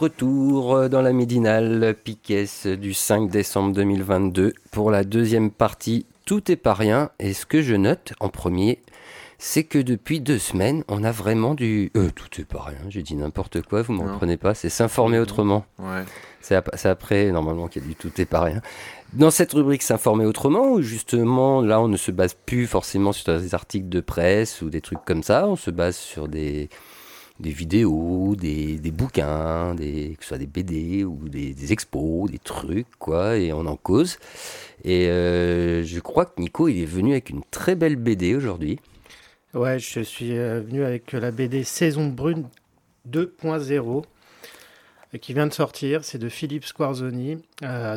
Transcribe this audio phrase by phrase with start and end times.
[0.00, 2.46] Retour dans la midinale Piquet
[2.78, 7.10] du 5 décembre 2022 pour la deuxième partie Tout est pas rien.
[7.18, 8.80] Et ce que je note en premier,
[9.38, 11.90] c'est que depuis deux semaines, on a vraiment du.
[11.98, 15.18] Euh, tout est pas rien, j'ai dit n'importe quoi, vous m'en prenez pas, c'est s'informer
[15.18, 15.66] autrement.
[15.78, 16.02] Ouais.
[16.40, 18.62] C'est ap- c'est après, normalement, qu'il y a du tout est pas rien.
[19.12, 23.38] Dans cette rubrique S'informer autrement, où justement, là, on ne se base plus forcément sur
[23.38, 26.70] des articles de presse ou des trucs comme ça, on se base sur des,
[27.40, 32.30] des vidéos, des, des bouquins, des, que ce soit des BD ou des, des expos,
[32.30, 34.18] des trucs, quoi, et on en cause.
[34.84, 38.78] Et euh, je crois que Nico, il est venu avec une très belle BD aujourd'hui.
[39.54, 42.46] Ouais, je suis euh, venu avec la BD Saison Brune
[43.10, 44.04] 2.0
[45.14, 46.04] euh, qui vient de sortir.
[46.04, 47.38] C'est de Philippe Squarzoni.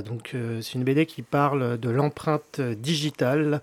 [0.06, 3.62] Donc, c'est une BD qui parle de l'empreinte digitale,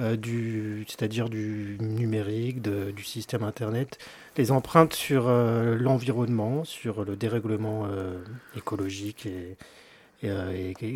[0.00, 3.98] euh, du, c'est-à-dire du numérique, de- du système Internet,
[4.36, 8.18] les empreintes sur euh, l'environnement, sur le dérèglement euh,
[8.56, 9.56] écologique et,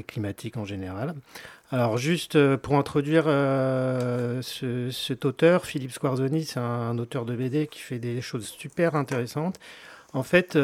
[0.06, 1.14] climatique en général.
[1.70, 7.80] Alors juste pour introduire ce- cet auteur, Philippe Squarzoni, c'est un auteur de BD qui
[7.80, 9.58] fait des choses super intéressantes.
[10.12, 10.58] En fait,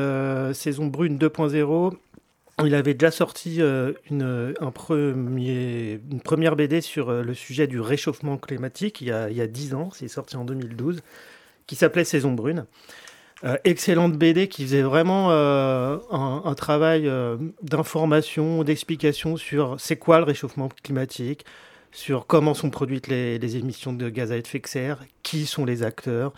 [0.53, 1.95] Saison Brune 2.0,
[2.67, 3.93] il avait déjà sorti euh,
[4.75, 9.37] premier, une première BD sur euh, le sujet du réchauffement climatique il y a, il
[9.37, 11.01] y a 10 ans, c'est sorti en 2012,
[11.67, 12.67] qui s'appelait Saison Brune.
[13.43, 20.19] Euh, excellente BD qui faisait vraiment euh, un, travail euh, d'information, d'explication sur c'est quoi
[20.19, 21.47] le réchauffement climatique,
[21.91, 25.83] sur comment sont produites les émissions de gaz à effet de serre, qui sont les
[25.83, 26.35] acteurs.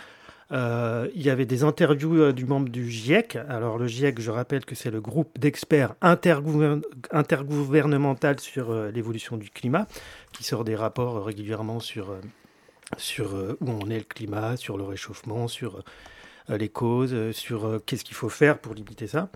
[0.52, 3.36] Euh, il y avait des interviews euh, du membre du GIEC.
[3.48, 9.38] Alors le GIEC, je rappelle que c'est le groupe d'experts intergouvern- intergouvernemental sur euh, l'évolution
[9.38, 9.86] du climat,
[10.32, 15.82] qui sort des rapports régulièrement sur, où on est le climat, sur le réchauffement, sur
[16.48, 19.30] les causes, sur qu'est-ce qu'il faut faire pour limiter ça.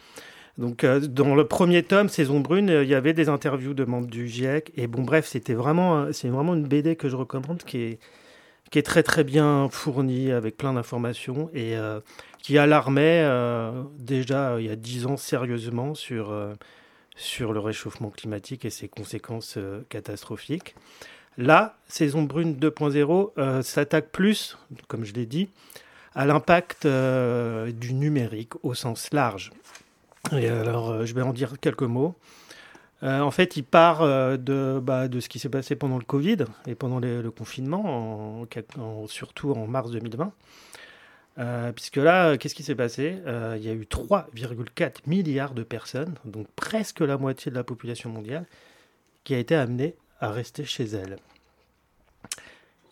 [0.58, 4.26] Donc, dans le premier tome, Saison Brune, il y avait des interviews de membres du
[4.26, 4.72] GIEC.
[4.76, 7.98] Et bon, bref, c'était vraiment, c'est vraiment une BD que je recommande, qui est,
[8.70, 12.00] qui est très très bien fournie, avec plein d'informations, et euh,
[12.46, 16.32] qui alarmait euh, déjà euh, il y a dix ans sérieusement sur,
[17.16, 20.76] sur le réchauffement climatique et ses conséquences catastrophiques.
[21.38, 24.56] Là, Saison Brune 2.0 euh, s'attaque plus,
[24.86, 25.48] comme je l'ai dit,
[26.14, 29.50] à l'impact du numérique au sens large.
[30.30, 32.14] Et alors, je vais en dire quelques mots.
[33.02, 36.04] Euh, en fait, il part euh, de, bah, de ce qui s'est passé pendant le
[36.04, 38.46] Covid et pendant les- le confinement, en-
[38.80, 40.32] en- surtout en mars 2020.
[41.38, 43.18] Euh, puisque là, qu'est-ce qui s'est passé?
[43.56, 48.08] Il y a eu 3,4 milliards de personnes, donc presque la moitié de la population
[48.08, 48.46] mondiale,
[49.24, 51.18] qui a été amenée à rester chez elle.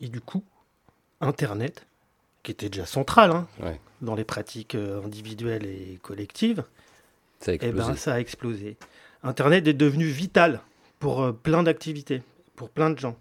[0.02, 0.44] Et du coup,
[1.22, 1.86] Internet,
[2.42, 3.80] qui était déjà central hein, Ouais.
[4.02, 6.64] dans les pratiques individuelles et collectives,
[7.40, 8.76] Ça a eh ben, ça a explosé.
[9.24, 10.60] Internet est devenu vital
[11.00, 12.22] pour euh, plein d'activités,
[12.56, 13.16] pour plein de gens.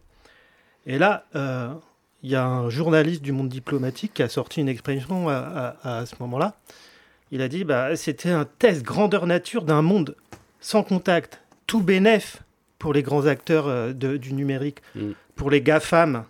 [0.86, 1.74] Et là, euh,
[2.22, 5.98] il y a un journaliste du monde diplomatique qui a sorti une expression à, à-
[6.00, 6.56] à ce moment-là.
[7.32, 10.16] Il a dit bah, c'était un test grandeur nature d'un monde
[10.60, 12.44] sans contact, tout bénef
[12.80, 15.12] pour les grands acteurs euh, de- du numérique, Mm.
[15.36, 16.26] pour les GAFAM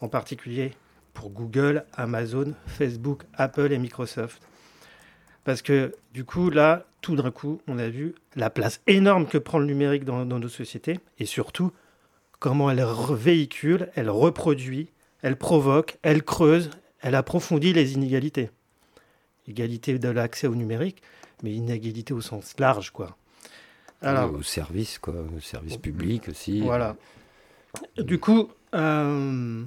[0.00, 0.72] en particulier,
[1.12, 4.40] pour Google, Amazon, Facebook, Apple et Microsoft.
[5.44, 9.38] Parce que du coup, là, tout d'un coup, on a vu la place énorme que
[9.38, 11.72] prend le numérique dans, dans nos sociétés et surtout
[12.38, 14.88] comment elle véhicule, elle reproduit,
[15.22, 16.70] elle provoque, elle creuse,
[17.00, 18.50] elle approfondit les inégalités.
[19.46, 21.02] Égalité de l'accès au numérique,
[21.42, 23.16] mais inégalité au sens large, quoi.
[24.02, 25.14] Alors, Au service, quoi.
[25.36, 26.60] Au service public aussi.
[26.62, 26.96] voilà.
[27.98, 29.62] Du coup, euh,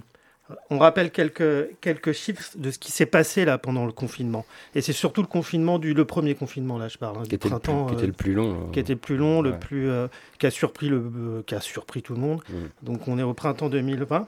[0.70, 4.46] on rappelle quelques, quelques chiffres de ce qui s'est passé là pendant le confinement.
[4.76, 7.36] Et c'est surtout le confinement du le premier confinement là, je parle, hein, Qui du
[7.36, 8.70] était, le plus, printemps, qui était euh, le plus long.
[8.72, 9.60] qui était le plus long, le Ouais.
[9.60, 10.08] plus euh,
[10.40, 12.42] qui a surpris le euh, qui a surpris tout le monde.
[12.50, 12.56] Mm.
[12.86, 14.28] Donc on est au printemps 2020.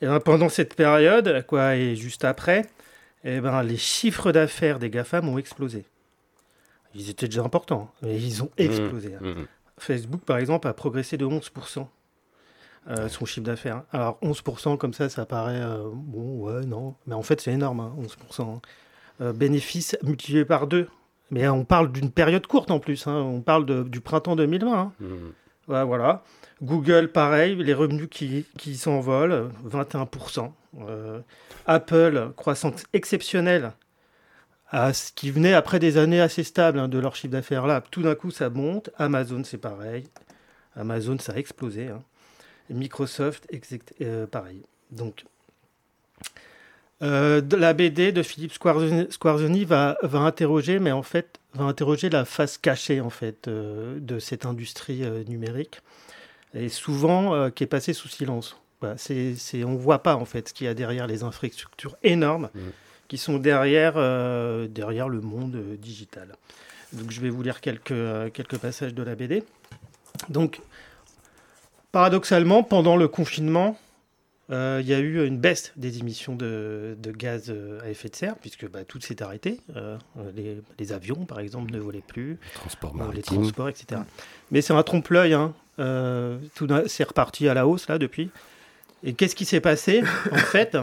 [0.00, 2.66] Et ben, pendant cette période, quoi, et juste après,
[3.24, 5.84] eh ben, les chiffres d'affaires des GAFAM ont explosé.
[6.96, 9.14] Ils étaient déjà importants, mais ils ont explosé.
[9.14, 9.20] hein.
[9.24, 9.46] Mm.
[9.78, 11.86] Facebook, par exemple, a progressé de 11%.
[12.90, 13.82] Euh, son chiffre d'affaires.
[13.92, 17.80] Alors 11% comme ça, ça paraît euh, bon, ouais, non, mais en fait c'est énorme,
[17.80, 17.94] hein,
[18.30, 18.60] 11%.
[19.22, 20.88] Euh, bénéfice multiplié par deux.
[21.30, 24.72] Mais on parle d'une période courte en plus, hein, on parle de, du printemps 2020.
[24.78, 24.92] Hein.
[25.00, 25.06] Mmh.
[25.72, 26.22] Ouais, voilà.
[26.62, 30.50] Google, pareil, les revenus qui, qui s'envolent, 21%.
[30.80, 31.20] Euh,
[31.66, 33.72] Apple, croissance exceptionnelle,
[34.68, 37.66] à ce qui venait après des années assez stables hein, de leur chiffre d'affaires.
[37.66, 38.90] Là, tout d'un coup, ça monte.
[38.98, 40.04] Amazon, c'est pareil.
[40.76, 41.88] Amazon, ça a explosé.
[41.88, 42.02] hein.
[42.70, 44.62] Microsoft, exact- euh, pareil.
[44.90, 45.24] Donc,
[47.02, 51.64] euh, de la BD de Philippe Squarzoni, Squarzoni va, va interroger, mais en fait, va
[51.64, 55.80] interroger la face cachée en fait euh, de cette industrie numérique
[56.54, 58.56] et souvent qui est passée sous silence.
[58.80, 61.96] Voilà, c'est, c'est, on voit pas en fait ce qu'il y a derrière les infrastructures
[62.02, 62.70] énormes Mhm.
[63.08, 63.94] qui sont derrière,
[64.68, 66.36] derrière le monde digital.
[66.92, 69.42] Donc je vais vous lire quelques, quelques passages de la BD.
[70.28, 70.60] Donc,
[71.94, 73.78] paradoxalement, pendant le confinement,
[74.50, 78.08] euh, il y a eu une baisse des émissions de, de gaz euh, à effet
[78.08, 79.60] de serre, puisque bah, tout s'est arrêté.
[79.76, 79.96] Euh,
[80.34, 82.40] les, les avions, par exemple, ne volaient plus,
[83.14, 84.00] les transports, etc.
[84.50, 85.34] Mais c'est un trompe-l'œil.
[85.34, 85.54] Hein.
[85.78, 88.28] Euh, tout c'est reparti à la hausse, là, depuis.
[89.04, 90.02] Et qu'est-ce qui s'est passé,
[90.32, 90.76] en fait?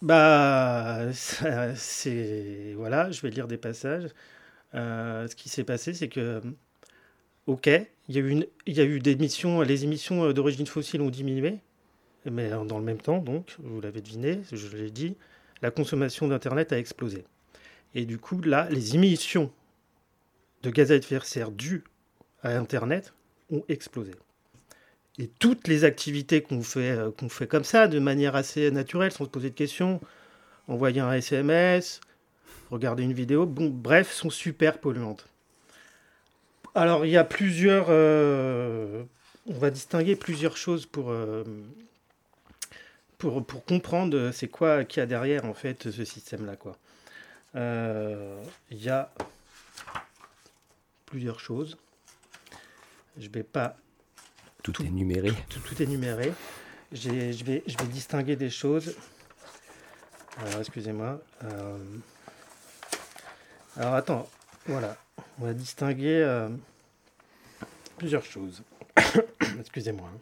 [0.00, 2.72] Bah, c'est...
[2.74, 4.08] Voilà, je vais lire des passages.
[4.72, 6.40] Ce qui s'est passé, c'est que...
[7.48, 7.68] Ok,
[8.08, 8.18] il y
[8.80, 11.58] a eu, des les émissions euh, d'origine fossile ont diminué,
[12.24, 15.16] mais euh, dans le même temps, donc, vous l'avez deviné, je l'ai dit,
[15.60, 17.24] la consommation d'Internet a explosé.
[17.96, 19.50] Et du coup, là, les émissions
[20.62, 21.82] de gaz à effet de serre dues
[22.44, 23.12] à Internet
[23.50, 24.12] ont explosé.
[25.18, 29.24] Et toutes les activités qu'on fait, euh, fait comme ça, de manière assez naturelle, sans
[29.24, 30.00] se poser de questions,
[30.68, 32.00] envoyer un SMS,
[32.70, 35.31] regarder une vidéo, bon, bref, sont super polluantes.
[36.74, 37.86] Alors, il y a plusieurs.
[37.88, 39.02] euh,
[39.46, 41.44] on va distinguer plusieurs choses pour, euh,
[43.18, 46.76] pour, pour comprendre c'est quoi qu'il y a derrière, en fait, ce système-là, quoi.
[47.56, 49.10] Euh, Il y a
[51.06, 51.76] plusieurs choses.
[53.18, 53.76] Je vais pas
[54.62, 54.84] Tout, Tout.
[54.84, 55.32] est numéré.
[55.50, 55.74] tout, tout.
[56.92, 58.94] J'ai- Je vais, je vais distinguer des choses.
[60.38, 61.20] Alors, excusez-moi.
[61.44, 61.76] Euh,
[63.76, 64.30] Alors, attends.
[64.66, 64.96] Voilà.
[65.40, 66.48] On va distinguer euh,
[67.98, 68.62] plusieurs choses.
[69.60, 70.08] excusez-moi.
[70.14, 70.18] hein.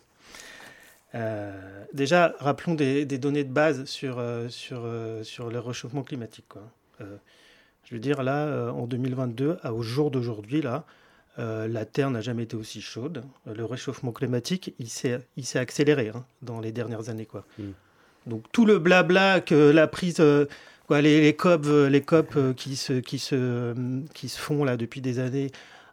[1.17, 4.87] Euh, déjà, rappelons des, des données de base sur, euh, sur,
[5.23, 6.47] sur le réchauffement climatique.
[6.49, 6.63] Quoi.
[7.01, 10.85] Je veux dire, là, en 2022, à- au jour d'aujourd'hui, là,
[11.39, 13.25] la Terre n'a jamais été aussi chaude.
[13.47, 15.19] Le réchauffement climatique, il s'est,
[15.59, 17.25] accéléré hein, dans les dernières années.
[17.27, 17.45] Quoi.
[17.59, 17.65] Mm.
[18.27, 20.23] Donc tout le blabla que la prise,
[20.91, 23.75] euh, quoi, les, les COP, euh, les COP euh, qui, se, qui, se, euh,
[24.15, 25.51] qui se font là depuis des années,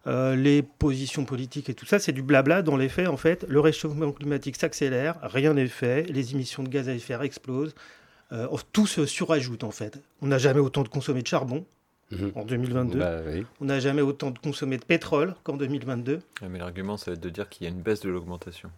[0.08, 2.62] euh, les positions politiques et tout ça, c'est du blabla.
[2.62, 6.70] Dans les faits, en fait, le réchauffement climatique s'accélère, rien n'est fait, les émissions de
[6.70, 7.76] gaz à effet de serre explosent,
[8.32, 10.00] euh, tout se surajoute en fait.
[10.22, 11.66] On n'a jamais autant de consommé de charbon
[12.10, 12.32] Mhm.
[12.36, 13.46] en 2022, Bah oui.
[13.60, 16.22] on n'a jamais autant de consommé de pétrole qu'en 2022.
[16.42, 18.70] Ouais, mais l'argument, ça va être de dire qu'il y a une baisse de l'augmentation.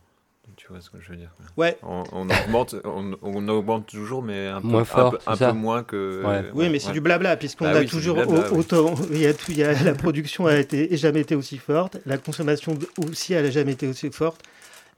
[0.56, 4.22] Tu vois ce que je veux dire Ouais, On, on augmente, on, on augmente toujours,
[4.22, 6.24] mais un peu Moins fort, un peu moins que.
[6.26, 6.50] Ouais.
[6.54, 6.94] Oui, mais c'est ouais.
[6.94, 8.96] du blabla, puisqu'on Bah a oui, toujours blabla, autant.
[9.12, 11.98] Il y a tout, il y a- la production a été jamais été aussi forte,
[12.06, 14.42] la consommation aussi, elle n'a jamais été aussi forte.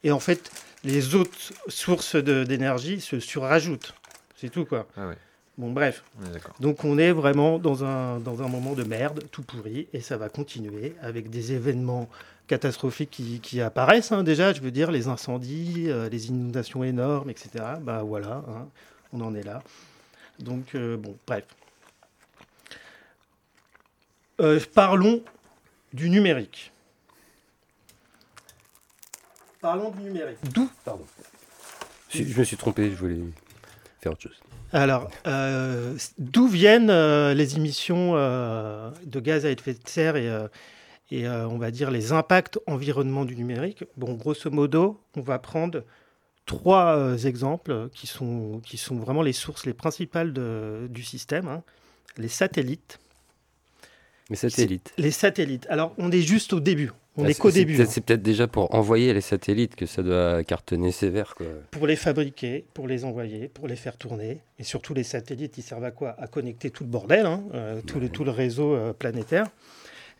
[0.03, 0.51] Et en fait,
[0.83, 1.37] les autres
[1.67, 3.93] sources de- d'énergie se surrajoutent.
[4.35, 4.87] C'est tout, quoi.
[4.97, 5.17] Ah ouais,
[5.57, 6.03] Bon, bref.
[6.59, 10.17] Donc, on est vraiment dans un, dans un moment de merde, tout pourri, et ça
[10.17, 12.09] va continuer avec des événements
[12.47, 14.53] catastrophiques qui, qui apparaissent, hein, déjà.
[14.53, 17.49] Je veux dire, les incendies, euh, les inondations énormes, etc.
[17.81, 18.67] Bah voilà, hein,
[19.13, 19.63] on en est là.
[20.39, 21.45] Donc, euh, bon, bref.
[24.39, 25.23] Euh, parlons
[25.93, 26.71] du numérique.
[29.61, 30.37] Parlons du numérique.
[30.51, 31.05] D'où Pardon.
[32.09, 33.19] Je, je me suis trompé, je voulais
[34.01, 34.41] faire autre chose.
[34.73, 35.09] Alors,
[36.17, 36.91] d'où viennent
[37.33, 40.29] les émissions de gaz à effet de serre et,
[41.11, 45.37] et euh, on va dire les impacts environnement du numérique Bon, grosso modo, on va
[45.39, 45.83] prendre
[46.45, 51.47] trois euh, exemples qui sont, qui sont vraiment les sources les principales de- du système.
[51.47, 51.63] hein.
[52.17, 52.99] Les satellites.
[54.29, 54.93] Mais satellites.
[54.97, 55.67] Les satellites.
[55.69, 56.91] Alors, on est juste au début.
[57.17, 57.81] On Ah, c'est- qu'au début.
[57.81, 57.85] hein.
[57.87, 61.35] C'est peut-être déjà pour envoyer les satellites que ça doit cartonner sévère.
[61.35, 61.47] Quoi.
[61.71, 64.39] pour les fabriquer, pour les envoyer, pour les faire tourner.
[64.59, 66.15] Et surtout, les satellites, ils servent à quoi?
[66.17, 69.47] À connecter tout le bordel, hein, euh, tout, le, tout le réseau euh, planétaire.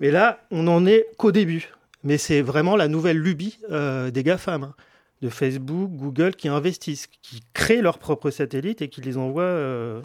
[0.02, 1.70] Mais là, on n'en est qu'au début.
[2.04, 4.76] Mais c'est vraiment la nouvelle lubie euh, des GAFAM, hein,
[5.22, 10.02] de Facebook, Google, qui investissent, qui créent leurs propres satellites et qui les envoient euh,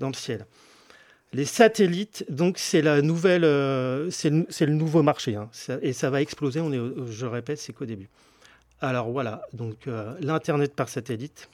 [0.00, 0.46] dans le ciel.
[1.32, 5.48] Les satellites, donc c'est la nouvelle, euh, c'est le, nouveau marché, hein.
[5.80, 6.60] Et ça va exploser.
[6.60, 8.08] On est, je répète, c'est qu'au début.
[8.80, 9.88] Alors voilà, donc
[10.20, 11.48] l'internet par satellite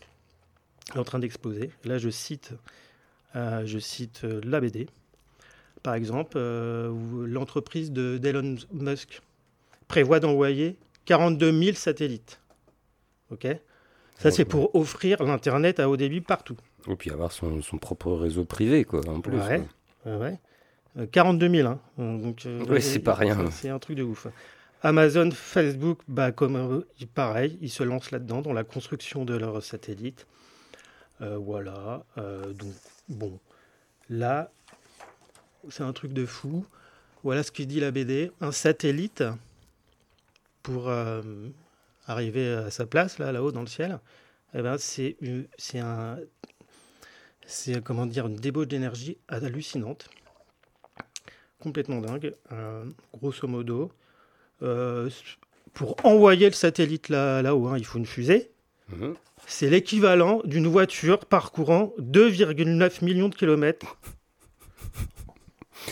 [0.95, 1.73] est en train d'exploser.
[1.85, 2.53] Là, je cite,
[3.35, 4.87] je cite euh, la BD,
[5.87, 9.23] par exemple, euh, où l'entreprise de d'Elon Musk
[9.87, 12.41] prévoit d'envoyer 42 000 satellites.
[13.31, 13.47] Ok,
[14.19, 16.57] ça c'est pour offrir l'internet à haut débit partout.
[16.91, 19.39] Et puis avoir son, son propre réseau privé, quoi, en plus.
[19.39, 19.63] Ouais.
[20.07, 20.39] Ouais, ouais.
[20.99, 21.69] Euh, 42 000.
[21.69, 21.79] Hein.
[22.01, 23.49] Euh, Donc, euh, Ouais, c'est pas rien.
[23.53, 24.27] c'est- un truc de ouf.
[24.83, 29.37] Amazon, Facebook, bah, comme euh, il- pareil, ils se lancent là-dedans, dans la construction de
[29.37, 30.27] leurs satellites.
[31.21, 32.05] Voilà.
[32.17, 32.73] Donc,
[33.09, 33.39] bon.
[34.09, 34.51] Là,
[35.71, 36.67] c'est un truc de fou.
[37.23, 38.31] Voilà ce que dit la BD.
[38.41, 39.25] Un satellite,
[40.63, 41.23] pour euh,
[42.07, 43.99] arriver à sa place, là, là-haut dans le ciel,
[44.55, 45.17] eh ben, c'est
[45.79, 46.19] un,
[47.47, 50.09] c'est comment dire une débauche d'énergie hallucinante,
[51.61, 52.35] complètement dingue.
[52.53, 53.93] Euh, grosso modo,
[54.63, 55.09] euh,
[55.73, 58.51] pour envoyer le satellite là, là-haut, hein, il faut une fusée.
[58.89, 59.15] Mhm.
[59.47, 63.97] C'est l'équivalent d'une voiture parcourant 2,9 millions de kilomètres.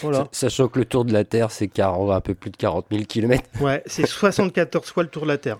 [0.02, 0.28] Voilà.
[0.32, 3.04] Sachant que le tour de la Terre, c'est 40 un peu plus de 40 000
[3.04, 3.42] km.
[3.60, 5.58] Ouais, c'est 74 fois le tour de la Terre.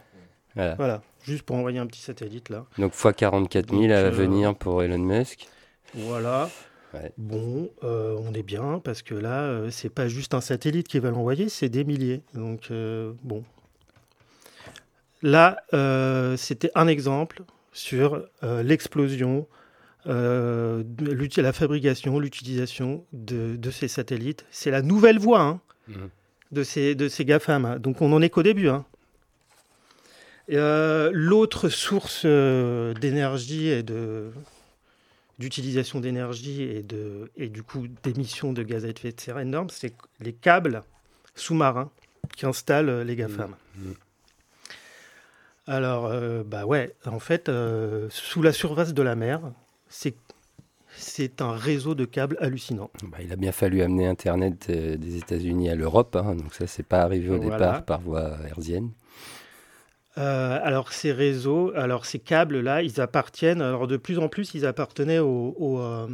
[0.55, 0.75] Voilà.
[0.76, 2.64] Voilà, juste pour envoyer un petit satellite là.
[2.79, 5.49] Donc, fois 44 000 Donc, à euh, venir pour Elon Musk.
[5.95, 6.49] Voilà.
[6.95, 7.12] Ouais.
[7.19, 11.00] Bon, euh, on est bien parce que là, euh, c'est pas juste un satellite qui
[11.00, 12.23] va l'envoyer, c'est des milliers.
[12.35, 13.43] Donc, euh, bon.
[15.23, 15.57] Là,
[16.37, 19.47] c'était un exemple sur l'explosion,
[20.06, 24.44] euh, de la fabrication, l'utilisation de, de ces satellites.
[24.50, 26.08] C'est la nouvelle voie hein, Mhm.
[26.52, 27.64] de ces, de ces GAFAM.
[27.64, 27.78] hein.
[27.78, 28.68] Donc, on n'en est qu'au début.
[28.68, 28.84] hein.
[30.50, 34.30] Euh, L'autre source euh, d'énergie et de,
[35.38, 39.70] d'utilisation d'énergie et, de, et du coup d'émissions de gaz à effet de serre énormes,
[39.70, 40.82] c'est les câbles
[41.34, 41.90] sous-marins
[42.37, 43.54] qui installent les GAFAM.
[43.76, 43.94] Mhm.
[45.66, 47.50] Alors, euh, bah ouais, en fait,
[48.11, 49.40] sous la surface de la mer,
[49.95, 50.15] c'est
[50.97, 52.89] c'est un réseau de câbles hallucinant.
[53.11, 56.15] Bah, il a bien fallu amener Internet euh, des États-Unis à l'Europe.
[56.17, 57.57] hein, donc, ça, c'est pas arrivé au Voilà.
[57.57, 58.91] départ par voie hertzienne.
[60.17, 64.65] Euh, alors ces réseaux, alors ces câbles-là, ils appartiennent, alors de plus en plus, ils
[64.67, 66.07] appartenaient aux, aux, euh,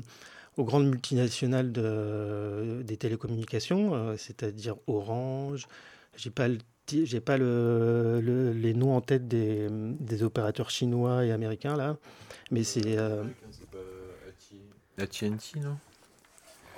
[0.56, 5.66] aux grandes multinationales de- des télécommunications, c'est-à-dire Orange.
[6.16, 6.58] J'ai pas le
[7.04, 11.96] j'ai pas le, le- les noms en tête des, des opérateurs chinois et américains là,
[12.50, 13.22] mais c'est euh,
[14.98, 15.76] La TNT, non?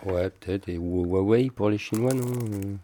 [0.04, 0.68] Ouais, peut-être.
[0.68, 2.78] Et Hu- Huawei pour les Chinois, non?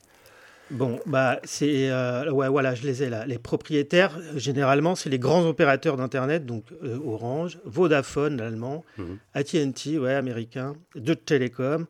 [0.71, 1.91] Bon, bah, c'est.
[1.91, 3.25] euh, ouais, voilà, je les ai là.
[3.27, 9.19] Les propriétaires, généralement, c'est les grands opérateurs d'Internet, donc euh, Orange, Vodafone, l'allemand, Mhm.
[9.35, 11.87] ATT, ouais, américain, Deutsche Telekom.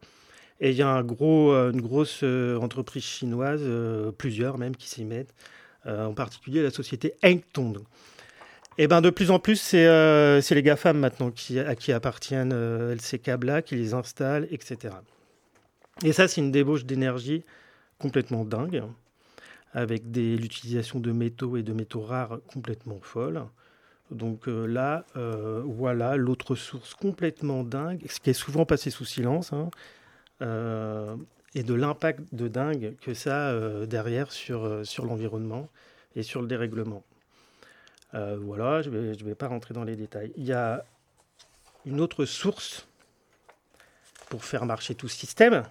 [0.61, 5.05] Et il y a euh, une grosse euh, entreprise chinoise, euh, plusieurs même, qui s'y
[5.05, 5.35] mettent,
[5.87, 7.79] en particulier la société Hengtong.
[8.77, 11.33] Et ben de plus en plus, c'est les GAFAM maintenant
[11.67, 14.95] à qui appartiennent ces câbles-là, qui les installent, etc.
[16.05, 17.43] Et ça, c'est une débauche d'énergie
[17.99, 18.83] complètement dingue,
[19.73, 23.45] avec l'utilisation de métaux et de métaux rares complètement folle.
[24.11, 25.07] Donc là,
[25.65, 29.71] voilà l'autre source complètement dingue, ce qui est souvent passé sous silence, hein,
[30.43, 31.17] euh,
[31.55, 35.69] et de l'impact de dingue que ça a euh, derrière sur, euh, sur l'environnement
[36.17, 37.03] et sur le dérèglement.
[38.13, 40.33] Voilà, je ne vais, je vais pas rentrer dans les détails.
[40.37, 40.83] Il y a
[41.85, 42.87] une autre source
[44.31, 45.63] pour faire marcher tout ce système,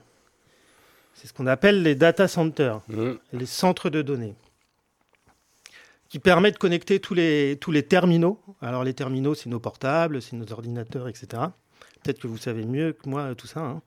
[1.16, 3.18] c'est ce qu'on appelle les data centers Mhm.
[3.34, 4.36] les centres de données,
[6.10, 8.40] qui permettent de connecter tous les, tous les terminaux.
[8.62, 11.28] Alors les terminaux, c'est nos portables, c'est nos ordinateurs, etc.
[12.04, 13.62] Peut-être que vous savez mieux que moi tout ça.
[13.62, 13.82] hein.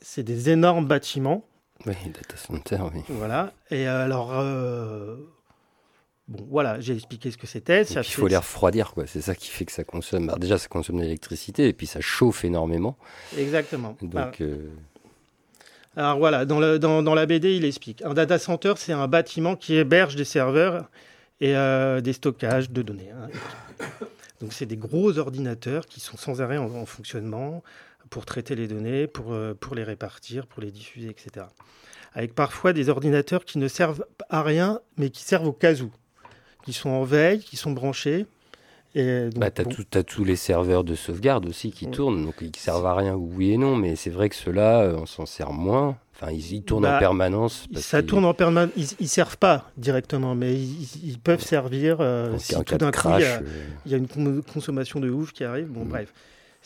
[0.00, 1.44] C'est des énormes bâtiments,
[1.86, 3.02] Oui, data center, oui.
[3.08, 3.52] voilà.
[3.70, 5.16] Et alors, euh,
[6.28, 7.82] bon, voilà, j'ai expliqué ce que c'était.
[7.82, 9.06] Il fait- faut les refroidir, quoi.
[9.06, 10.24] C'est ça qui fait que ça consomme.
[10.28, 12.96] Alors, déjà, ça consomme de l'électricité et puis ça chauffe énormément.
[13.36, 13.96] Exactement.
[14.00, 14.30] Donc, Ah.
[14.42, 14.68] euh,
[15.96, 18.02] Alors voilà, dans, le- dans, dans la BD, il explique.
[18.02, 20.88] Un data center, c'est un bâtiment qui héberge des serveurs
[21.40, 23.10] et euh, des stockages de données.
[23.10, 23.28] hein.
[24.40, 27.62] Donc c'est des gros ordinateurs qui sont sans arrêt en, en fonctionnement
[28.10, 31.46] pour traiter les données, pour, euh, pour les répartir, pour les diffuser, etc.
[32.12, 35.90] Avec parfois des ordinateurs qui ne servent à rien, mais qui servent au cas où.
[36.64, 38.26] Qui sont en veille, qui sont branchés.
[38.94, 41.90] Et donc, bah, t'as bon, tout- t'as tous les serveurs de sauvegarde aussi qui Ouais.
[41.90, 44.96] tournent, donc ils servent à rien, oui et non, mais c'est vrai que ceux-là, euh,
[44.96, 45.98] on s'en sert moins.
[46.14, 47.66] Enfin, ils, ils tournent Bah, en permanence.
[47.72, 48.70] parce Ça qu'ils- tourne en permanence.
[48.76, 53.08] Ils, ils servent pas directement, mais ils, ils peuvent servir euh, si tout d'un coup
[53.16, 53.40] il y, a, euh,
[53.84, 55.66] il y a une con- consommation de ouf qui arrive.
[55.66, 55.88] Bon, Mm.
[55.88, 56.12] bref,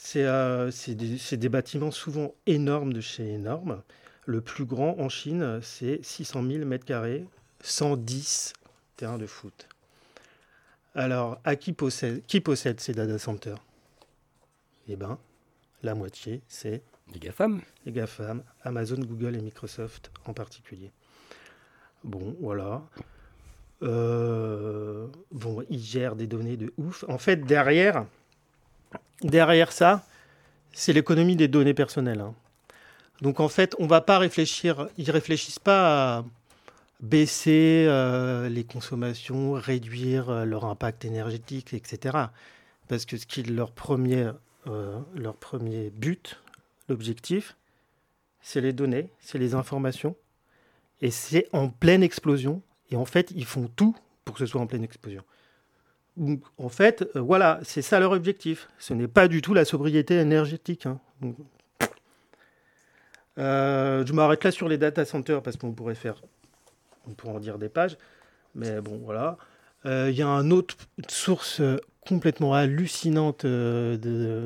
[0.00, 3.82] C'est euh, c'est des, bâtiments souvent énormes de chez énormes.
[4.26, 7.26] Le plus grand en Chine, c'est 600 000 mètres carrés,
[7.62, 8.52] 110
[8.96, 9.68] terrains de foot.
[10.94, 13.58] Alors, à qui possède, qui possède ces data centers?
[14.86, 15.18] Eh bien,
[15.82, 20.92] la moitié, c'est Les GAFAM les GAFAM, Amazon, Google et Microsoft en particulier.
[22.04, 22.84] Bon, voilà.
[23.82, 27.04] Euh, bon, ils gèrent des données de ouf.
[27.08, 28.06] En fait, derrière,
[29.22, 30.04] derrière ça,
[30.72, 32.20] c'est l'économie des données personnelles.
[32.20, 32.34] hein.
[33.20, 34.88] Donc, en fait, on va pas réfléchir.
[34.96, 36.24] Ils réfléchissent pas à
[37.00, 42.16] baisser euh, les consommations, réduire euh, leur impact énergétique, etc.
[42.88, 44.30] Parce que ce qui est leur premier,
[44.66, 46.40] euh, leur premier but,
[46.88, 47.56] l'objectif,
[48.40, 50.16] c'est les données, c'est les informations,
[51.00, 52.62] et c'est en pleine explosion.
[52.90, 55.22] Et en fait, ils font tout pour que ce soit en pleine explosion.
[56.18, 58.68] Donc, en fait, euh, voilà, c'est ça leur objectif.
[58.78, 60.86] Ce n'est pas du tout la sobriété énergétique.
[60.86, 61.00] hein.
[63.38, 66.20] Euh, je m'arrête là sur les data centers parce qu'on pourrait faire,
[67.06, 67.96] on pourrait en dire des pages,
[68.56, 69.38] mais bon, voilà.
[69.86, 70.76] Euh, Il y a une autre
[71.08, 71.62] source
[72.04, 73.96] complètement hallucinante de,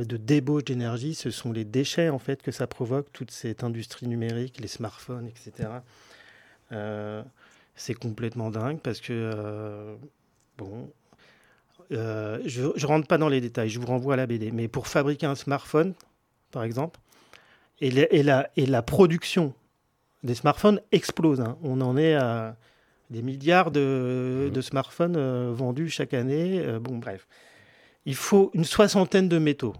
[0.07, 4.09] de débauche d'énergie, ce sont les déchets en fait que ça provoque, toute cette industrie
[4.09, 5.71] numérique, les smartphones, etc.
[7.75, 9.97] C'est complètement dingue parce que,
[10.59, 10.93] bon,
[11.93, 14.69] euh, je ne rentre pas dans les détails, je vous renvoie à la BD, mais
[14.69, 15.95] pour fabriquer un smartphone,
[16.51, 17.01] par exemple,
[17.81, 19.55] et, la- et la, et la production
[20.23, 21.41] des smartphones explose.
[21.41, 21.57] hein.
[21.63, 22.57] On en est à
[23.11, 26.61] des milliards de, de smartphones euh, vendus chaque année.
[26.61, 27.27] Euh, bon, bref.
[28.07, 29.75] Il faut une soixantaine de métaux,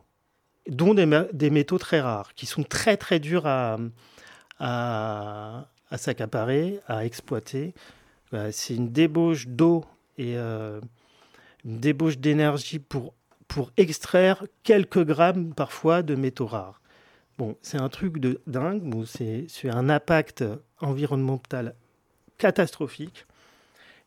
[0.69, 3.79] dont des, métaux très rares, qui sont très très durs à,
[4.61, 7.75] à, à s'accaparer, à exploiter.
[8.51, 9.85] C'est une débauche d'eau
[10.17, 10.37] et
[11.65, 13.15] une débauche d'énergie pour,
[13.49, 16.81] pour extraire quelques grammes parfois de métaux rares.
[17.39, 20.45] Bon, c'est un truc de dingue, c'est un impact
[20.81, 21.75] environnemental
[22.39, 23.27] catastrophique.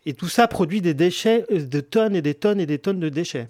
[0.06, 3.00] Et tout ça produit des déchets, euh, de tonnes et des tonnes et des tonnes
[3.00, 3.50] de déchets,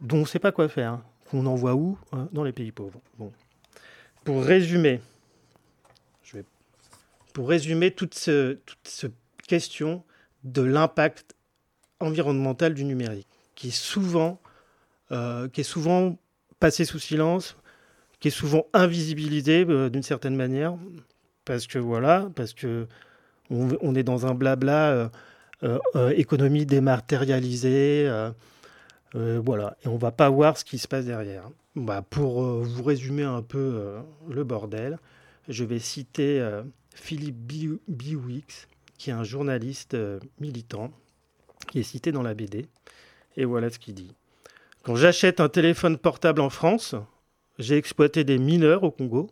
[0.00, 2.70] dont on ne sait pas quoi faire, hein, qu'on envoie où Hein, Dans les pays
[2.70, 3.00] pauvres.
[3.18, 3.32] Bon.
[4.24, 5.00] Pour résumer,
[6.22, 6.44] je vais,
[7.32, 9.14] pour résumer toute, toute cette
[9.48, 10.04] question
[10.44, 11.34] de l'impact
[12.00, 14.40] environnemental du numérique, qui est souvent,
[15.12, 16.16] euh, qui est souvent
[16.60, 17.56] passé sous silence,
[18.20, 20.76] qui est souvent invisibilisé euh, d'une certaine manière,
[21.44, 22.86] parce que voilà, parce que
[23.50, 25.08] on, est dans un blabla euh,
[25.62, 28.10] euh, euh, économie dématérialisée,
[29.14, 31.48] voilà, et on va pas voir ce qui se passe derrière.
[31.74, 33.96] Bah, pour vous résumer un peu
[34.28, 34.98] le bordel,
[35.48, 36.46] je vais citer
[36.94, 39.96] Philippe Bi- Biwix, qui est un journaliste
[40.40, 40.90] militant,
[41.70, 42.66] qui est cité dans la BD,
[43.36, 44.14] et voilà ce qu'il dit.
[44.82, 46.94] Quand j'achète un téléphone portable en France,
[47.58, 49.30] j'ai exploité des mineurs au Congo,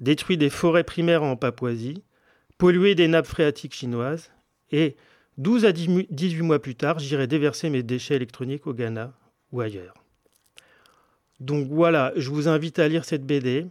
[0.00, 2.02] détruit des forêts primaires en Papouasie,
[2.56, 4.30] pollué des nappes phréatiques chinoises,
[4.72, 4.96] et
[5.38, 9.12] 12 à 10 mu- 18 mois plus tard, j'irai déverser mes déchets électroniques au Ghana
[9.52, 9.94] ou ailleurs.
[11.40, 13.66] Donc voilà, je vous invite à lire cette BD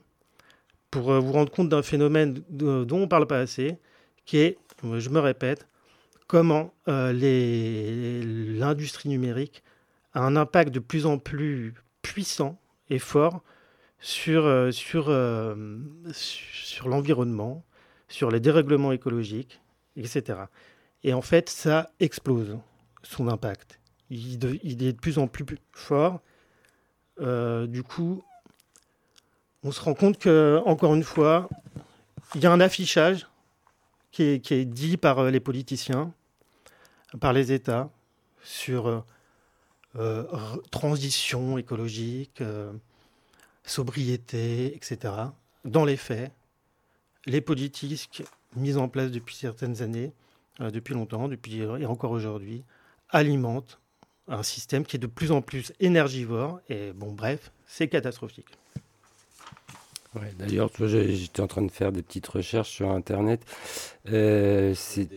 [0.90, 3.78] pour euh, vous rendre compte d'un phénomène dont on ne parle pas assez,
[4.26, 5.68] qui est, je me répète,
[6.28, 7.14] comment euh,
[8.60, 9.64] l'industrie numérique
[10.14, 12.60] a un impact de plus en plus puissant
[12.90, 13.42] et fort
[14.00, 15.78] sur, euh, euh,
[16.86, 17.64] l'environnement,
[18.08, 19.60] sur les dérèglements écologiques,
[19.96, 20.42] etc.
[21.04, 22.58] Et en fait, ça explose
[23.04, 23.80] son impact.
[24.10, 26.22] Il, est de plus en plus fort.
[27.20, 28.24] Du coup,
[29.64, 31.50] on se rend compte que, encore une fois,
[32.36, 33.28] il y a un affichage
[34.18, 36.12] qui est, dit par euh, les politiciens,
[37.20, 37.92] par les États,
[38.44, 39.02] sur euh,
[39.98, 40.24] euh,
[40.72, 42.42] transition écologique,
[43.64, 45.14] sobriété, etc.
[45.66, 46.32] Dans les faits,
[47.26, 48.24] les politiques
[48.56, 50.14] mises en place depuis certaines années,
[50.60, 52.64] depuis longtemps, depuis et encore aujourd'hui,
[53.10, 53.80] alimentent
[54.28, 56.62] un système qui est de plus en plus énergivore.
[56.70, 58.48] Et bon, bref, c'est catastrophique.
[60.16, 63.42] Ouais, D'ailleurs, j'étais en train de faire des petites recherches sur Internet.
[64.10, 65.08] Euh, c'est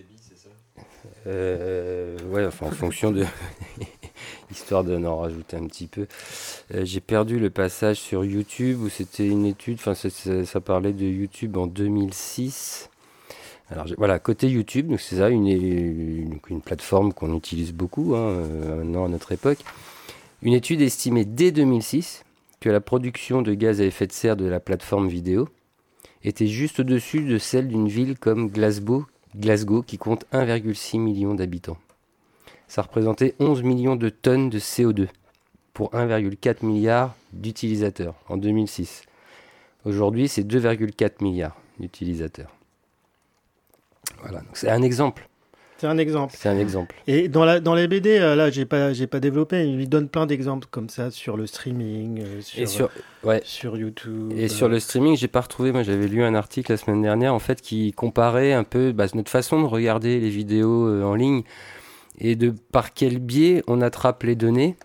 [1.27, 3.25] euh, ouais, enfin, en fonction de
[4.51, 6.07] histoire d'en rajouter un petit peu.
[6.75, 9.79] Euh, j'ai perdu le passage sur YouTube où c'était une étude.
[9.79, 12.89] Enfin, ça, parlait de YouTube en 2006.
[13.71, 18.31] Alors voilà, côté YouTube, donc c'est ça, une, une, une plateforme qu'on utilise beaucoup hein,
[18.31, 19.59] euh, maintenant à notre époque.
[20.43, 22.25] Une étude estimait dès 2006
[22.61, 25.49] que la production de gaz à effet de serre de la plateforme vidéo
[26.23, 29.07] était juste au-dessus de celle d'une ville comme Glasgow,
[29.83, 31.79] qui compte 1,6 million d'habitants.
[32.69, 35.09] Ça représentait 11 millions de tonnes de CO2.
[35.73, 39.03] pour 1,4 milliard d'utilisateurs en 2006.
[39.87, 42.55] Aujourd'hui, c'est 2,4 milliards d'utilisateurs.
[44.21, 45.30] Voilà, c'est un exemple.
[45.81, 46.35] C'est un exemple.
[46.37, 46.95] C'est un exemple.
[47.07, 49.67] Et dans, la, dans les BD, euh, là, j'ai pas, j'ai pas développé.
[49.67, 52.91] Il donne plein d'exemples comme ça sur le streaming, euh, sur, Et sur,
[53.25, 53.41] ouais.
[53.45, 54.31] sur YouTube.
[54.37, 55.73] Et sur le streaming, j'ai pas retrouvé.
[55.73, 59.07] Moi, j'avais lu un article la semaine dernière, en fait, qui comparait un peu bah,
[59.15, 61.45] notre façon de regarder les vidéos euh, en ligne
[62.19, 64.77] et de par quel biais on attrape les données.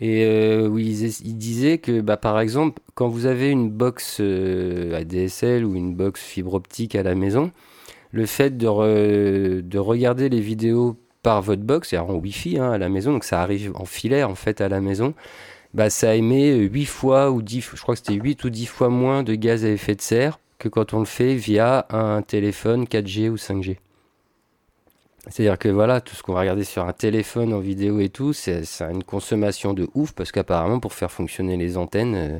[0.00, 4.16] Et euh, où il, il disait que, bah, par exemple, quand vous avez une box
[4.18, 7.52] euh, ADSL ou une box fibre optique à la maison,
[8.14, 12.78] le fait de, de regarder les vidéos par votre box, c'est-à-dire en Wi-Fi hein, à
[12.78, 15.14] la maison, donc ça arrive en filaire en fait à la maison,
[15.74, 18.88] bah, ça émet 8 fois ou 10, je crois que c'était 8 ou 10 fois
[18.88, 22.84] moins de gaz à effet de serre que quand on le fait via un téléphone
[22.84, 23.78] 4G ou 5G.
[25.28, 28.32] C'est-à-dire que voilà, tout ce qu'on va regarder sur un téléphone en vidéo et tout,
[28.32, 32.38] c'est une consommation de ouf parce qu'apparemment pour faire fonctionner les antennes, euh,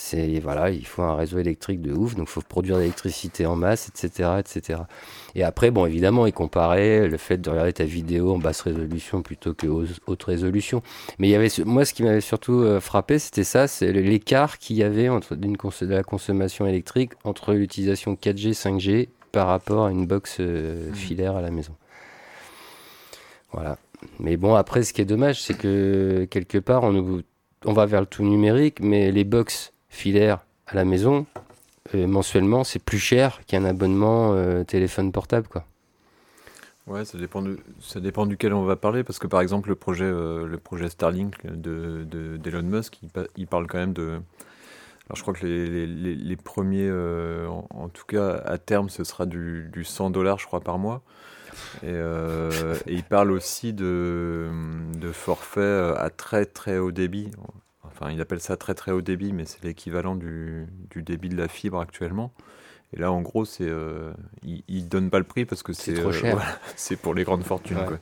[0.00, 3.46] c'est voilà, il faut un réseau électrique de ouf, donc il faut produire de l'électricité
[3.46, 4.80] en masse, etc., etc.
[5.34, 9.22] Et après, bon, évidemment, il comparait le fait de regarder ta vidéo en basse résolution
[9.22, 9.66] plutôt que
[10.06, 10.82] haute résolution.
[11.18, 14.58] Mais il y avait, moi, ce qui m'avait surtout euh, frappé, c'était ça, c'est l'écart
[14.58, 19.86] qu'il y avait entre d'une de la consommation électrique entre l'utilisation 4G, 5G par rapport
[19.86, 20.94] à une box euh, Mhm.
[20.94, 21.74] filaire à la maison.
[23.52, 23.78] Voilà.
[24.20, 27.22] Mais bon, après, ce qui est dommage, c'est que quelque part, on, nous-
[27.64, 31.26] on va vers le tout numérique, mais les box filaires à la maison,
[31.94, 35.64] euh, mensuellement, c'est plus cher qu'un abonnement euh, téléphone portable, quoi.
[36.86, 39.74] Ouais, ça dépend, de, ça dépend duquel on va parler, parce que par exemple, le
[39.74, 43.92] projet, euh, le projet Starlink de, de- d'Elon Musk, il, pa- il parle quand même
[43.92, 44.20] de.
[45.06, 46.90] Alors, je crois que les, les- premiers,
[47.48, 51.02] en, tout cas, à terme, ce sera du, du 100 dollars, je crois, par mois.
[51.82, 51.94] Et,
[52.86, 54.48] il parle aussi de,
[55.00, 57.30] de forfait euh, à très très haut débit.
[58.00, 61.36] Enfin, il appelle ça très très haut débit, mais c'est l'équivalent du, du débit de
[61.36, 62.32] la fibre actuellement.
[62.96, 64.12] Et là, en gros, c'est, euh,
[64.44, 66.36] il, il donne pas le prix parce que C'est trop euh, cher.
[66.36, 67.76] voilà, c'est pour les grandes fortunes.
[67.78, 67.84] Ouais.
[67.86, 67.98] quoi.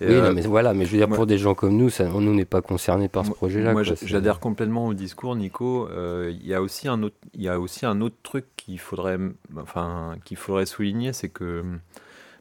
[0.00, 1.76] Et, oui, euh, non, mais voilà, mais je veux dire, moi- pour des gens comme
[1.76, 3.72] nous, ça, nous n'est pas concernés par ce projet-là.
[3.72, 5.88] Moi, j'adhère complètement au discours, Nico.
[5.90, 9.18] Euh, Il y a aussi un autre, y a aussi un autre truc qu'il faudrait,
[9.56, 11.62] enfin, qu'il faudrait souligner, c'est que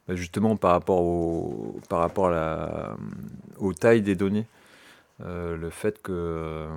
[0.08, 2.98] bah, justement par rapport au, par rapport à la,
[3.60, 4.48] aux tailles des données,
[5.26, 6.68] euh, le fait que euh,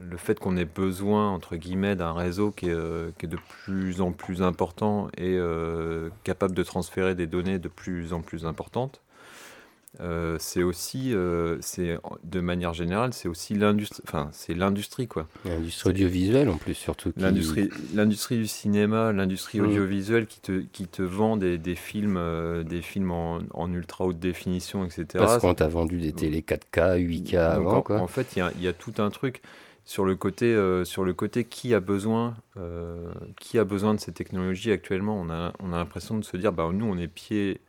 [0.00, 4.12] le fait qu'on ait besoin entre guillemets d'un réseau qui est, euh, de plus en
[4.12, 5.38] plus important et
[6.22, 9.00] capable de transférer des données de plus en plus importantes.
[10.00, 15.28] Euh, c'est aussi, euh, c'est de manière générale, c'est aussi l'industrie, enfin c'est l'industrie quoi.
[15.44, 17.12] L'industrie audiovisuelle, en plus, surtout.
[17.12, 19.66] qui- L'industrie, l'industrie du cinéma, l'industrie Mm.
[19.66, 24.04] audiovisuelle qui te, qui te vend des, des films, euh, des films en, en ultra
[24.04, 25.06] haute définition, etc.
[25.14, 27.34] Parce qu'on t'a vendu des télé 4K, 8K Donc,
[27.68, 28.00] avant, en, quoi.
[28.00, 29.42] en fait, il y a, il y a tout un truc
[29.84, 34.00] sur le côté, euh, sur le côté qui a besoin, euh, qui a besoin de
[34.00, 35.16] ces technologies actuellement.
[35.20, 37.60] On a, on a l'impression de se dire, bah nous, on est pied,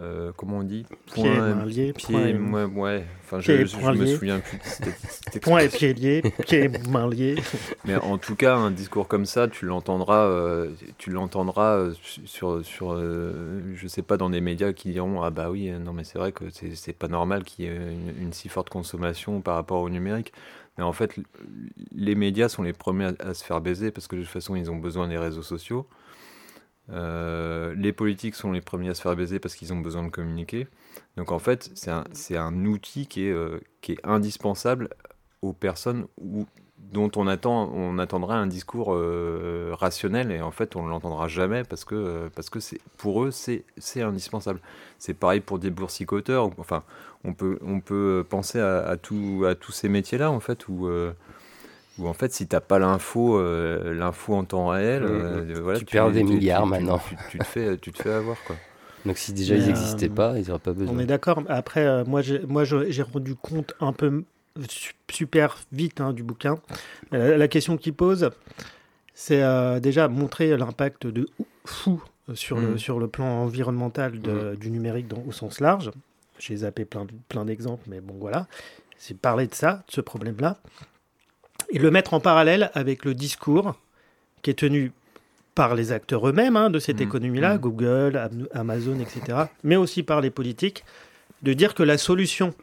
[0.00, 3.04] euh, comment on dit, Pied, main lié, pied, point et- ouais, ouais.
[3.24, 4.14] Enfin, pied je, je point me lié.
[4.14, 4.56] souviens plus.
[4.58, 4.94] de cette-
[5.32, 7.34] cette Point et pied liés, pied et main liés.
[7.84, 11.92] Mais en tout cas, un discours comme ça, tu l'entendras, euh, tu l'entendras euh,
[12.24, 15.92] sur, sur, euh, je sais pas, dans des médias qui diront ah bah oui, non
[15.92, 18.70] mais c'est vrai que c'est c'est pas normal qu'il y ait une, une si forte
[18.70, 20.32] consommation par rapport au numérique.
[20.78, 21.16] Mais en fait,
[21.94, 24.54] les médias sont les premiers à, à se faire baiser parce que de toute façon,
[24.54, 25.86] ils ont besoin des réseaux sociaux.
[26.90, 30.10] Euh, les politiques sont les premiers à se faire baiser parce qu'ils ont besoin de
[30.10, 30.66] communiquer.
[31.16, 34.88] Donc en fait, c'est un, outil qui est, euh, qui est indispensable
[35.42, 36.06] aux personnes
[36.78, 41.28] dont on attend, on attendra un discours euh, rationnel et en fait on ne l'entendra
[41.28, 42.58] jamais parce que, parce que
[42.96, 43.64] pour eux c'est,
[44.00, 44.60] indispensable.
[44.98, 46.46] C'est pareil pour des boursicoteurs.
[46.46, 46.84] ou- Enfin,
[47.24, 50.88] on peut, on peut penser à, à tous ces métiers-là en fait où,
[51.98, 55.78] euh, où en fait si t'as pas l'info, euh, l'info en temps réel, euh, voilà,
[55.78, 57.00] Tu perds des milliards tu- maintenant.
[57.08, 58.56] Tu, tu te fais, tu te fais avoir quoi.
[59.06, 60.94] Donc si déjà Mais, ils euh, n'existaient pas, ils n'auraient pas besoin.
[60.94, 61.42] On est d'accord.
[61.48, 64.24] Après, euh, moi, j'ai, moi, j'ai rendu compte un peu
[64.68, 66.58] su- super vite hein, du bouquin.
[67.14, 68.30] Euh, la question qu'il pose,
[69.14, 72.78] c'est euh, déjà montrer l'impact de ou- fou euh, sur, le, Mm.
[72.78, 75.90] sur le plan environnemental de- du numérique dans- au sens large.
[76.40, 78.46] J'ai zappé plein, plein d'exemples, mais bon, voilà.
[78.96, 80.58] C'est parler de ça, de ce problème-là,
[81.70, 83.74] et le mettre en parallèle avec le discours
[84.42, 84.92] qui est tenu
[85.54, 87.02] par les acteurs eux-mêmes hein, de cette Mm.
[87.02, 87.58] économie-là, Mm.
[87.60, 90.84] Google, Am- Amazon, etc., mais aussi par les politiques,
[91.42, 92.54] de dire que la solution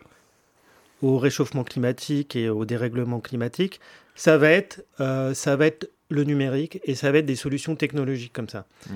[1.02, 3.80] au réchauffement climatique et au dérèglement climatique,
[4.16, 7.76] ça va être, euh, ça va être le numérique et ça va être des solutions
[7.76, 8.66] technologiques comme ça.
[8.90, 8.94] Mm.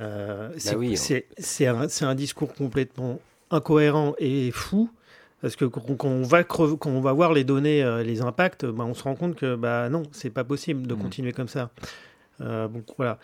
[0.00, 3.20] Euh, c'est oui, on- c'est- c'est un, c'est un discours complètement
[3.50, 4.90] incohérent et fou
[5.44, 8.84] Parce que quand on va, quand on va voir les données, euh, les impacts, bah,
[8.86, 10.98] on se rend compte que bah, non, c'est pas possible de Mm.
[10.98, 11.68] continuer comme ça.
[12.40, 13.18] Euh, bon, voilà.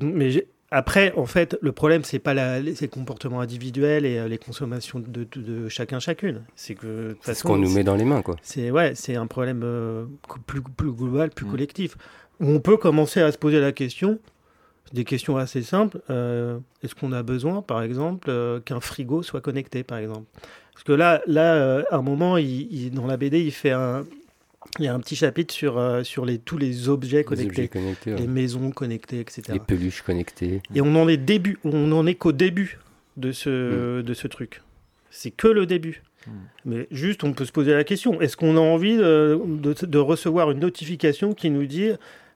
[0.00, 4.38] Mais après, en fait, le problème, c'est pas la, les, comportements individuels et euh, les
[4.38, 6.44] consommations de, de- de chacun chacune.
[6.56, 8.36] C'est que ce qu'on nous met dans les mains, quoi.
[8.40, 10.06] c'est ouais, c'est un problème euh,
[10.46, 11.50] plus, plus global, plus Mm.
[11.50, 11.96] collectif.
[12.40, 14.18] On peut commencer à se poser la question,
[14.94, 16.00] des questions assez simples.
[16.08, 18.32] euh, Est-ce qu'on a besoin, par exemple,
[18.64, 20.24] qu'un frigo soit connecté, par exemple?
[20.74, 23.70] Parce que là, là, euh, à un moment, il, il- dans la BD, il fait
[23.70, 24.04] un,
[24.78, 27.48] il y a un petit chapitre sur euh, sur les tous les objets Les connectés,
[27.50, 28.18] objets connectés, ouais.
[28.20, 29.42] les maisons connectées, etc.
[29.52, 30.60] les peluches connectées.
[30.74, 32.78] Et on en est début, on en est qu'au début
[33.16, 34.62] de ce, de ce truc.
[35.10, 36.02] C'est que le début.
[36.26, 36.30] Mm.
[36.64, 39.98] Mais juste, on peut se poser la question est-ce qu'on a envie de, de- de
[39.98, 41.90] recevoir une notification qui nous dit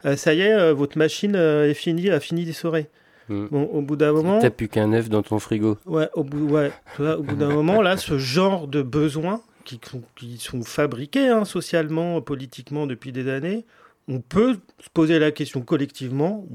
[0.04, 2.86] euh, ça y est, euh, votre machine euh, est finie, a fini d'essorer
[3.28, 3.46] Mm.
[3.50, 5.76] Bon, au bout d'un moment, T'as plus qu'un œuf dans ton frigo.
[5.86, 10.02] ouais, au bout, ouais, au bout d'un moment, là, ce genre de besoins qui, sont-
[10.16, 13.66] qui sont fabriqués hein, socialement, politiquement depuis des années,
[14.08, 16.46] on peut se poser la question collectivement,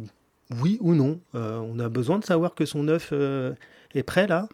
[0.61, 1.19] oui ou non.
[1.35, 3.53] Euh, on a besoin de savoir que son œuf euh,
[3.93, 4.49] est prêt là?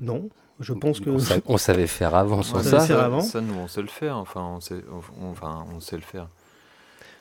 [0.00, 0.28] Non,
[0.60, 1.10] je pense que.
[1.10, 2.70] On, sa- on savait faire avant sans ça.
[2.80, 3.20] savait faire avant.
[3.22, 4.16] ça, nous, on sait le faire.
[4.18, 4.82] Enfin, on sait,
[5.20, 6.28] on- enfin, on sait le faire.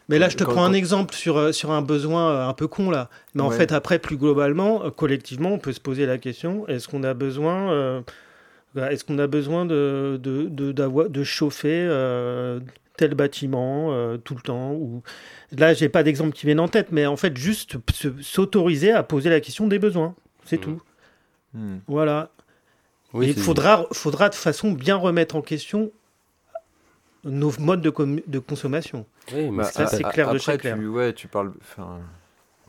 [0.08, 2.68] Mais là, je te prends un exemple sur, euh, sur un besoin euh, un peu
[2.68, 3.10] con, là.
[3.34, 3.58] Mais en Ouais.
[3.58, 7.14] fait, après, plus globalement, euh, collectivement, on peut se poser la question est-ce qu'on a
[7.16, 8.02] besoin, euh,
[8.76, 10.72] voilà, est-ce qu'on a besoin de, de, de,
[11.08, 12.60] de chauffer euh,
[12.98, 15.02] tel bâtiment euh, tout le temps ou...
[15.58, 19.02] Là, j'ai pas d'exemple qui viennent en tête, mais en fait, juste se- s'autoriser à
[19.04, 20.14] poser la question des besoins.
[20.46, 20.62] C'est Mhm.
[20.76, 20.82] tout.
[21.56, 21.78] Hmm.
[21.88, 22.30] Voilà.
[23.14, 25.92] Oui, il faudra, faudra de façon bien remettre en question
[27.26, 27.94] nos modes de,
[28.28, 29.06] de consommation.
[29.34, 30.78] oui, mais Bah, ça, c'est clair de après, chez clair.
[30.78, 31.52] Tu, ouais, tu parles.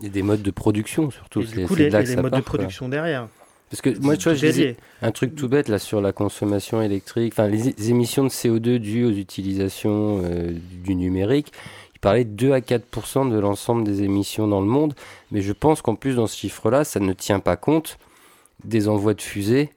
[0.02, 1.40] Y a des modes de production surtout.
[1.42, 2.54] Et C'est du coup, c'est les, de là et les modes part, de quoi.
[2.58, 3.28] production derrière.
[3.70, 6.80] Parce que moi, tu vois, je disais un truc tout bête là sur la consommation
[6.82, 10.52] électrique, enfin les, les émissions de CO2 dues aux utilisations euh,
[10.84, 11.52] du numérique.
[11.94, 14.94] Il parlait de 2 à 4% de l'ensemble des émissions dans le monde,
[15.32, 17.98] mais je pense qu'en plus dans ce chiffre-là, ça ne tient pas compte
[18.64, 19.70] des envois de fusées.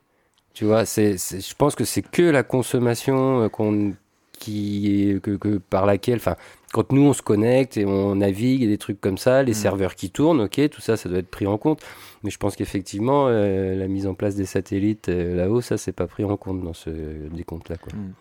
[0.53, 3.93] Tu vois, c'est, c'est- je pense que c'est que la consommation euh, qu'on,
[4.39, 6.35] qui est, que, que par laquelle, enfin,
[6.73, 9.55] quand nous on se connecte et on navigue et des trucs comme ça, les Mm.
[9.55, 11.81] serveurs qui tournent, ok, tout ça, ça doit être pris en compte.
[12.23, 15.91] Mais je pense qu'effectivement, euh, la mise en place des satellites euh, là-haut, ça, c'est
[15.91, 16.89] pas pris en compte dans ce
[17.31, 17.77] décompte-là.
[17.77, 17.93] Quoi.
[17.93, 18.13] hmm.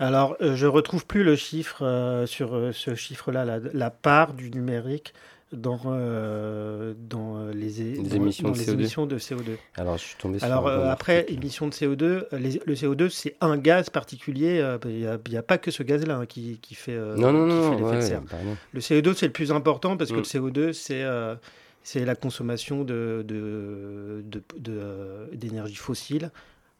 [0.00, 4.32] Alors, euh, je retrouve plus le chiffre euh, sur euh, ce chiffre-là, la, la part
[4.32, 5.12] du numérique
[5.52, 8.72] dans, euh, dans euh, les, é- Les dans- émissions dans de les CO2.
[8.72, 9.56] émissions de CO2.
[9.76, 13.08] Alors, je suis tombé sur Alors euh, après, émissions de CO2, euh, les- le CO2,
[13.08, 14.58] c'est un gaz particulier.
[14.60, 17.46] euh, Il n'y a, pas que ce gaz-là hein, qui, qui fait, euh, Non, non,
[17.48, 18.22] qui non, fait l'effet de serre.
[18.28, 18.56] pardon.
[18.72, 20.18] Le CO2, c'est le plus important parce que Mm.
[20.18, 21.34] le CO2, c'est euh,
[21.82, 26.30] c'est la consommation de- de- de- de, euh, d'énergie fossile.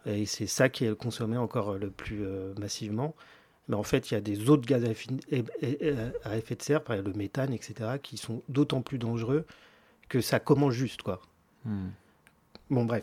[0.06, 3.14] Et c'est ça qui est consommé encore le plus euh, massivement.
[3.68, 7.12] Mais en fait, il y a des autres gaz à effet, de serre, par exemple
[7.12, 9.44] le méthane, etc., qui sont d'autant plus dangereux
[10.08, 11.02] que ça commence juste.
[11.02, 11.20] quoi.
[11.64, 11.88] Hmm.
[12.70, 13.02] Bon, bref.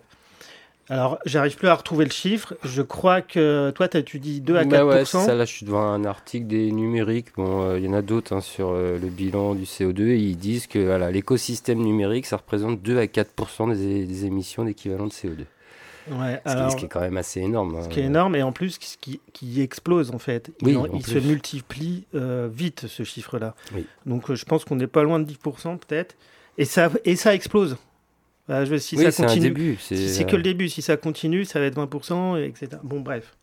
[0.87, 2.55] Alors, j'arrive plus à retrouver le chiffre.
[2.63, 5.43] Je crois que toi, t'as- tu dis 2 à 4 Bah ouais, c'est ça, là,
[5.45, 7.29] je suis devant un article des numériques.
[7.35, 10.17] Bon, euh, il y en a d'autres hein, sur euh, le bilan du CO2 et
[10.19, 14.63] ils disent que voilà, l'écosystème numérique, ça représente 2 à 4 des, é- des émissions
[14.63, 15.45] d'équivalent de CO2.
[16.11, 17.81] Ouais, Ce, qui- alors, ce qui est quand même assez énorme.
[17.81, 17.89] Ce hein.
[17.89, 20.51] qui est énorme et en plus ce qui, qui explose en fait.
[20.61, 23.55] Il, Oui, en- il se multiplie euh, vite ce chiffre-là.
[23.73, 23.85] Oui.
[24.05, 26.15] Donc euh, je pense qu'on n'est pas loin de 10% peut-être.
[26.57, 27.77] Et ça, et ça explose.
[28.47, 29.77] Je- si oui, ça c'est un continue, début.
[29.79, 32.69] si C'est que le début, si ça continue, ça va être 20%, et etc.
[32.83, 33.35] Bon bref.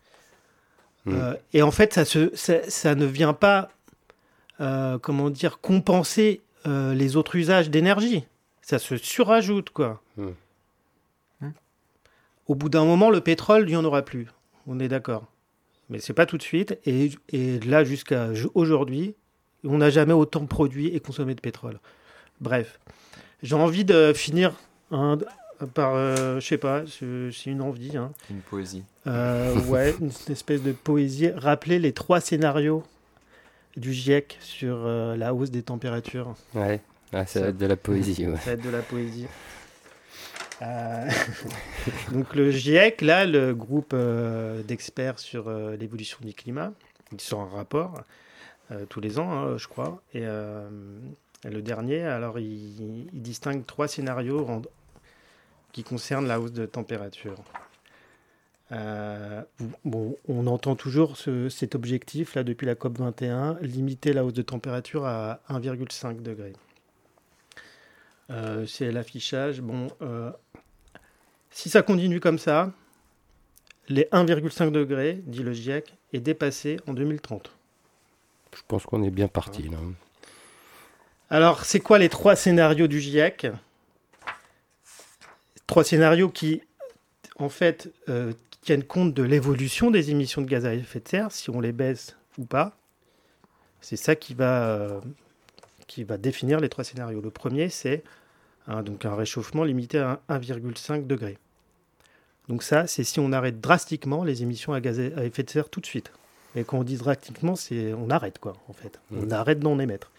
[1.05, 1.13] Mm.
[1.13, 3.67] Euh, et en fait, ça, se, ça, ça ne vient pas,
[4.61, 8.23] euh, comment dire, compenser euh, les autres usages d'énergie.
[8.61, 10.01] Ça se surajoute, quoi.
[10.15, 10.27] Mm.
[12.47, 14.27] Au bout d'un moment, le pétrole, il n'y en aura plus.
[14.67, 15.25] On est d'accord.
[15.89, 16.77] Mais c'est pas tout de suite.
[16.85, 19.15] Et, et là, jusqu'à aujourd'hui,
[19.63, 21.79] on n'a jamais autant produit et consommé de pétrole.
[22.41, 22.79] Bref.
[23.43, 24.53] J'ai envie de finir
[24.91, 25.17] hein,
[25.73, 27.97] par, euh, je sais pas, c'est c'est une envie.
[27.97, 28.11] hein.
[28.29, 28.83] Une poésie.
[29.07, 31.29] Euh, ouais, une espèce de poésie.
[31.29, 32.83] Rappeler les trois scénarios
[33.75, 36.35] du GIEC sur euh, la hausse des températures.
[36.55, 36.79] Ouais,
[37.11, 38.27] Ah, ça Ça- va être de la poésie.
[38.27, 38.37] ouais.
[38.37, 39.27] Ça va être de la poésie.
[40.61, 41.09] Euh,
[42.11, 46.71] Donc le GIEC, là, le groupe euh, d'experts sur euh, l'évolution du climat,
[47.11, 48.01] ils sort un rapport
[48.89, 50.01] tous les ans, hein, je crois.
[50.15, 54.63] Et le dernier, alors, il, distingue trois scénarios en-
[55.73, 57.35] qui concernent la hausse de température.
[58.71, 64.41] On entend toujours ce- cet objectif là depuis la COP 21, limiter la hausse de
[64.41, 66.53] température à 1,5 degré.
[68.33, 69.61] Euh, c'est l'affichage.
[69.61, 70.31] Bon, euh,
[71.51, 72.71] si ça continue comme ça,
[73.89, 77.51] les 1,5 degrés, dit le GIEC, est dépassé en 2030.
[78.55, 79.77] Je pense qu'on est bien parti là.
[81.29, 83.47] Alors, c'est quoi les trois scénarios du GIEC?
[85.65, 86.61] Trois scénarios qui,
[87.37, 91.31] en fait, euh, tiennent compte de l'évolution des émissions de gaz à effet de serre,
[91.31, 92.77] si on les baisse ou pas.
[93.81, 95.01] C'est ça qui va, euh,
[95.87, 97.21] qui va définir les trois scénarios.
[97.21, 98.03] Le premier, c'est
[98.67, 101.37] un, donc un réchauffement limité à 1,5 degré.
[102.49, 105.69] Donc ça, c'est si on arrête drastiquement les émissions à gaz à effet de serre
[105.69, 106.11] tout de suite.
[106.55, 108.99] Et quand on dit drastiquement, c'est on arrête quoi, en fait.
[109.11, 109.33] On Mm.
[109.33, 110.11] arrête d'en émettre.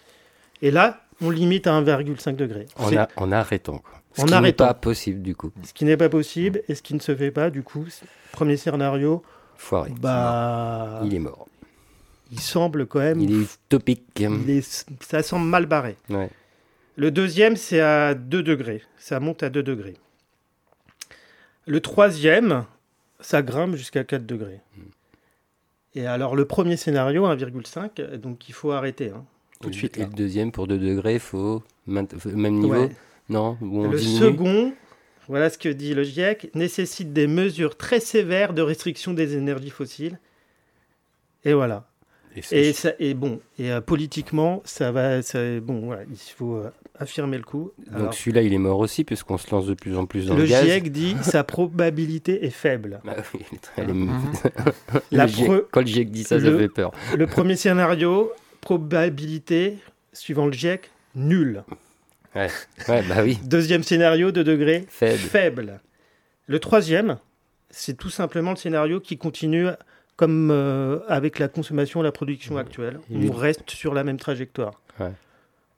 [0.62, 2.66] Et là, on limite à 1,5 degré.
[2.76, 3.78] En, a- en arrêtant.
[3.78, 4.00] Quoi.
[4.16, 5.50] Ce En qui n'est pas possible du coup.
[5.64, 7.84] Ce qui n'est pas possible et ce qui ne se fait pas, du coup,
[8.32, 9.22] premier scénario,
[9.56, 9.90] Foiré.
[10.00, 11.46] bah, Il est mort.
[12.32, 14.04] il semble quand même, Il est utopique.
[14.20, 15.96] il est- ça semble mal barré.
[16.10, 16.30] Ouais.
[16.96, 18.82] Le deuxième, c'est à 2 degrés.
[18.98, 19.94] Ça monte à 2 degrés.
[21.66, 22.64] Le troisième,
[23.20, 24.60] ça grimpe jusqu'à 4 degrés.
[25.94, 29.10] Et alors, le premier scénario, 1,5, donc il faut arrêter.
[29.10, 29.24] hein,
[29.60, 29.96] tout de Et- suite.
[29.98, 31.62] Et le deuxième, pour 2 degrés, il faut
[32.18, 32.90] faut- même niveau Ouais.
[33.30, 34.74] Non on Le diminue second,
[35.28, 39.70] voilà ce que dit le GIEC, nécessite des mesures très sévères de restriction des énergies
[39.70, 40.18] fossiles.
[41.44, 41.88] Et voilà.
[42.36, 45.22] Et c'est- Et, ça, et bon, et euh, politiquement, ça va.
[45.22, 47.70] ça- bon, voilà, il faut euh, affirmer le coup.
[47.92, 50.42] Donc celui-là, il est mort aussi, puisqu'on se lance de plus en plus dans le,
[50.42, 50.64] le gaz.
[50.64, 53.00] GIEC dit sa probabilité est faible.
[53.04, 53.40] Bah oui,
[53.76, 53.92] elle est-.
[55.12, 56.90] La le GIEC- pre- Quand le GIEC dit ça, ça le- fait peur.
[57.16, 59.78] Le premier scénario, probabilité,
[60.12, 61.62] suivant le GIEC, nulle.
[62.34, 62.48] Ouais,
[62.88, 65.18] bah oui, Deuxième scénario, 2 degrés, faible.
[65.18, 65.80] faible.
[66.48, 67.18] Le troisième,
[67.70, 69.68] c'est tout simplement le scénario qui continue
[70.16, 73.00] comme euh, avec la consommation et la production actuelle.
[73.12, 74.80] On reste sur la même trajectoire.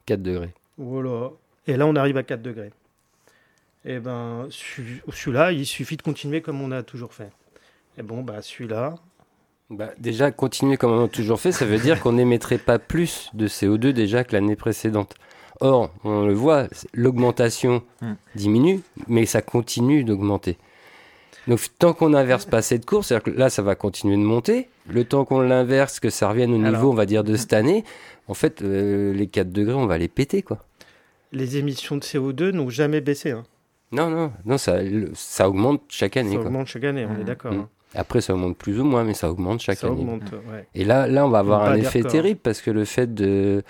[0.07, 0.53] 4 degrés.
[0.79, 1.31] Voilà.
[1.67, 2.71] Et là, on arrive à 4 degrés.
[3.85, 7.31] Et ben, celui- celui-là, il suffit de continuer comme on a toujours fait.
[7.99, 8.97] Et bon, bah, celui-là,
[9.69, 13.31] Bah, déjà, continuer comme on a toujours fait, ça veut dire qu'on n'émettrait pas plus
[13.35, 15.15] de CO2 déjà que l'année précédente.
[15.61, 18.13] Or, on le voit, l'augmentation Hmm.
[18.37, 20.57] diminue, mais ça continue d'augmenter.
[21.49, 24.69] Donc, tant qu'on n'inverse pas cette course, c'est-à-dire que là, ça va continuer de monter.
[24.89, 26.71] Le temps qu'on l'inverse, que ça revienne au Alors.
[26.73, 27.85] niveau, on va dire, de cette année,
[28.29, 30.59] en fait, euh, les 4 degrés, on va les péter, quoi.
[31.33, 33.33] les émissions de CO2 n'ont jamais baissé.
[33.33, 33.45] hein.
[33.93, 36.47] Non, non, non, ça, le- ça augmente chaque année, Ça quoi.
[36.47, 37.53] augmente chaque année, on est d'accord.
[37.53, 37.61] Mhm.
[37.61, 37.69] hein.
[37.95, 40.01] Après, ça augmente plus ou moins, mais ça augmente chaque Ça année.
[40.01, 40.67] augmente, ouais.
[40.75, 43.63] Et là, là, on va avoir un effet terrible parce que le fait de.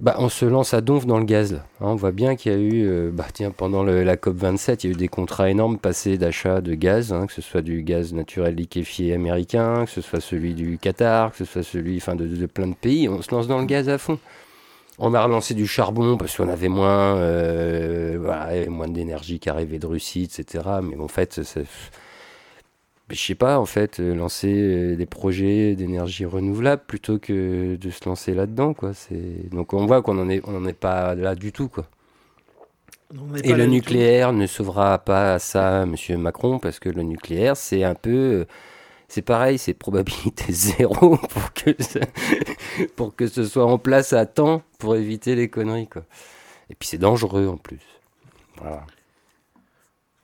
[0.00, 1.54] Bah, on se lance à donf dans le gaz.
[1.54, 4.86] Hein, on voit bien qu'il y a eu, euh, bah, tiens, pendant la COP27, il
[4.86, 7.82] y a eu des contrats énormes passés d'achat de gaz, hein, que ce soit du
[7.82, 12.14] gaz naturel liquéfié américain, que ce soit celui du Qatar, que ce soit celui enfin,
[12.16, 13.10] de, de plein de pays.
[13.10, 14.18] On se lance dans le gaz à fond.
[14.98, 18.18] On a relancé du charbon parce qu'on avait moins, euh,
[18.70, 20.64] moins d'énergie qui arrivait de Russie, etc.
[20.82, 21.64] Mais en fait, c'est-
[23.10, 27.90] je sais pas, en fait, euh, lancer euh, des projets d'énergie renouvelable plutôt que de
[27.90, 28.94] se lancer là-dedans, quoi.
[28.94, 31.86] C'est donc on voit qu'on en est, on en est pas là du tout, quoi.
[33.42, 37.96] Et le nucléaire ne sauvera pas ça, Monsieur Macron, parce que le nucléaire, c'est un
[37.96, 38.44] peu, euh,
[39.08, 42.00] c'est pareil, c'est probabilité zéro pour que ça-
[42.96, 46.02] pour que ce soit en place à temps pour éviter les conneries, quoi.
[46.70, 47.80] Et puis c'est dangereux en plus.
[48.60, 48.84] Voilà.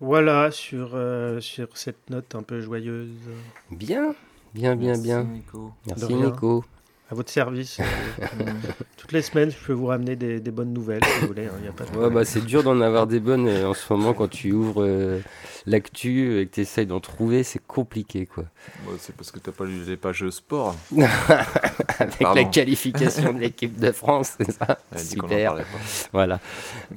[0.01, 3.09] Voilà, sur, euh, sur cette note un peu joyeuse.
[3.71, 4.15] Bien,
[4.55, 5.25] bien, bien, Merci, bien.
[5.25, 5.73] Nico.
[5.87, 6.15] Merci.
[6.15, 6.65] Nico.
[7.09, 7.79] À votre service.
[7.81, 7.85] euh,
[8.99, 11.47] toutes les semaines, je peux vous ramener des, des bonnes nouvelles, si vous voulez.
[11.47, 13.75] hein, y a pas de Ouais, bah, c'est dur d'en avoir des bonnes euh, en
[13.75, 15.21] ce moment quand tu ouvres euh,
[15.67, 18.45] l'actu et que tu essayes d'en trouver, c'est compliqué quoi.
[18.99, 20.75] C'est parce que t'as pas lu les pages sport.
[22.01, 22.43] Avec Pardon.
[22.43, 25.55] la qualification de l'équipe de France, c'est ça Super.
[26.13, 26.41] Voilà.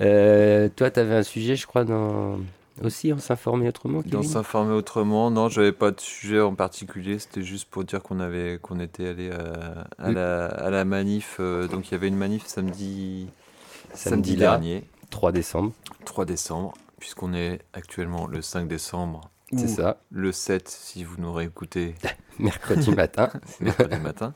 [0.02, 2.40] Euh, toi, tu avais un sujet, je crois, dans...
[2.84, 7.20] aussi, on s'informer autrement Dans s'informer autrement, non, j'avais pas de sujet en particulier.
[7.20, 10.14] C'était juste pour dire qu'on avait, qu'on était allé à, à Oui.
[10.16, 11.38] la, à la manif.
[11.40, 13.28] euh, donc il y avait une manif samedi,
[13.94, 14.52] Samedi samedi là.
[14.52, 15.74] dernier, 3 décembre,
[16.06, 19.22] 3 décembre, puisqu'on est actuellement le 5 décembre.
[19.58, 21.96] c'est ça, Le 7, si vous nous réécoutez,
[22.40, 23.30] mercredi matin.
[23.60, 24.34] mercredi matin.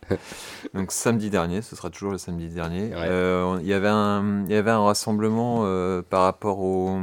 [0.74, 2.88] Donc samedi dernier, ce sera toujours le samedi dernier.
[2.95, 3.05] Ouais.
[3.07, 6.99] Euh, Il y avait un, il y avait un rassemblement euh, par rapport au,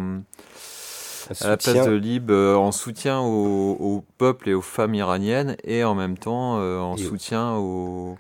[1.41, 5.57] à la place de Lib euh, en soutien au, au peuple et aux femmes iraniennes
[5.64, 8.18] et en même temps euh, en Et soutien au,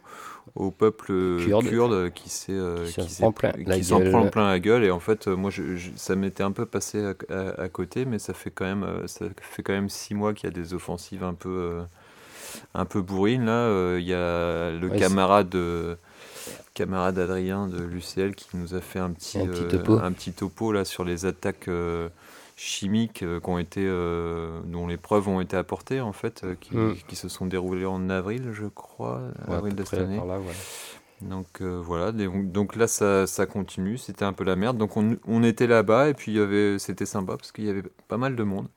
[0.56, 1.66] au peuple Kurde.
[1.68, 4.10] kurde, qui euh, s'en s'est- prend plein la gueule.
[4.10, 6.66] prend plein la gueule et en fait euh, moi je, je- ça m'était un peu
[6.66, 9.88] passé à, à- à côté mais ça fait quand même euh, ça fait quand même
[9.90, 11.82] six mois qu'il y a des offensives un peu euh,
[12.74, 15.96] un peu bourrines là Euh, il y a le Ouais, camarade euh,
[16.74, 20.02] camarade Adrien de l'UCL qui nous a fait un petit Un petit euh, topo.
[20.02, 22.08] un petit topo là sur les attaques euh,
[22.62, 26.96] chimiques qui ont été, dont les preuves ont été apportées en fait, qui, mm.
[27.08, 30.20] qui, se sont déroulées en avril, je crois, avril de cette année.
[31.22, 34.76] Donc voilà, donc là ça, ça continue, c'était un peu la merde.
[34.76, 36.38] Donc on, on était là-bas et puis
[36.78, 38.68] c'était sympa parce qu'il y avait pas mal de monde.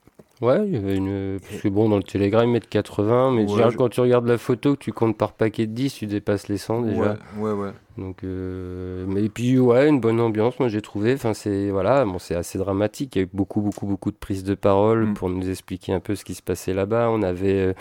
[0.44, 1.40] Ouais, il y avait une.
[1.40, 4.38] Parce que bon, dans le Telegram, ils mettent 80, mais déjà, quand tu regardes la
[4.38, 7.18] photo, que tu comptes par paquet de 10, tu dépasses les 100 déjà.
[7.38, 9.06] Ouais, ouais, Donc, euh...
[9.08, 11.14] mais puis, ouais, une bonne ambiance, moi j'ai trouvé.
[11.14, 13.16] Enfin, c'est voilà, bon, c'est assez dramatique.
[13.16, 15.14] Il y a eu beaucoup, beaucoup, beaucoup de prises de parole mm.
[15.14, 17.10] pour nous expliquer un peu ce qui se passait là-bas.
[17.10, 17.60] On avait.
[17.60, 17.74] Euh,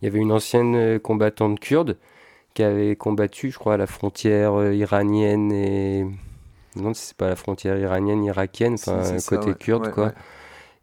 [0.00, 1.98] il y avait une ancienne euh, combattante kurde
[2.54, 6.06] qui avait combattu, je crois, à la frontière iranienne et.
[6.76, 10.14] Non, c'est pas la frontière iranienne, irakienne, enfin, côté kurde, quoi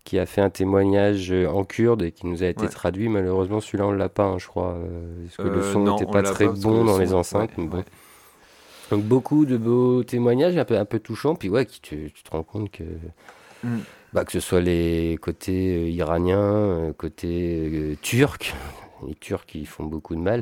[0.07, 3.09] qui a fait un témoignage euh, en kurde et qui nous a été traduit.
[3.09, 6.09] Malheureusement, celui-là, on l'a pas, hein, je crois, euh, parce que le euh, son n'était
[6.09, 7.51] pas très bon dans les enceintes.
[8.89, 12.31] Donc beaucoup de beaux témoignages, un peu, un peu touchants, puis ouais, qui, tu, te
[12.31, 12.83] rends compte que,
[13.65, 13.79] mm.
[14.13, 18.55] bah, que ce soit les côtés iraniens, côté turcs,
[19.05, 20.41] les Turcs qui font beaucoup de mal,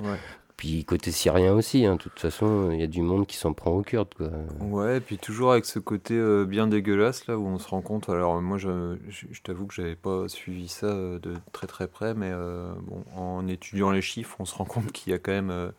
[0.57, 3.53] puis côté syrien aussi, hein, de toute façon, il y a du monde qui s'en
[3.53, 4.13] prend aux Kurdes.
[4.15, 4.29] Quoi.
[4.61, 7.81] Ouais, et puis toujours avec ce côté euh, bien dégueulasse, là où on se rend
[7.81, 8.09] compte.
[8.09, 12.13] Alors, moi, je, je, t'avoue que j'avais pas suivi ça euh, de très très près,
[12.13, 15.33] mais euh, bon, en étudiant les chiffres, on se rend compte qu'il y a quand
[15.33, 15.71] même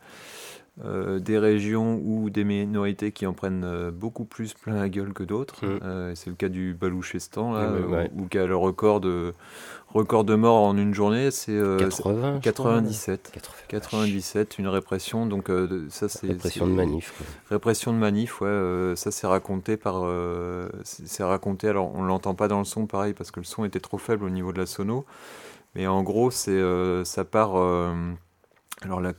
[1.18, 5.64] des régions ou des minorités qui en prennent beaucoup plus plein la gueule que d'autres.
[5.64, 6.14] Mm.
[6.14, 7.70] C'est le cas du Balouchistan, là,
[8.14, 9.32] où, qui a le record de,
[9.94, 11.58] record de morts en une journée, c'est
[12.42, 13.32] 97.
[13.68, 15.26] 97, une répression.
[15.26, 15.50] Donc
[15.90, 17.14] ça, c'est répression de manif.
[17.50, 18.92] Répression de manif, ouais.
[18.96, 20.04] ça, c'est raconté par,
[20.84, 21.68] c'est raconté.
[21.68, 24.24] Alors, on l'entend pas dans le son, pareil, parce que le son était trop faible
[24.24, 25.06] au niveau de la sono.
[25.74, 26.62] Mais en gros, c'est
[27.04, 27.56] ça part
[28.82, 29.14] alors la,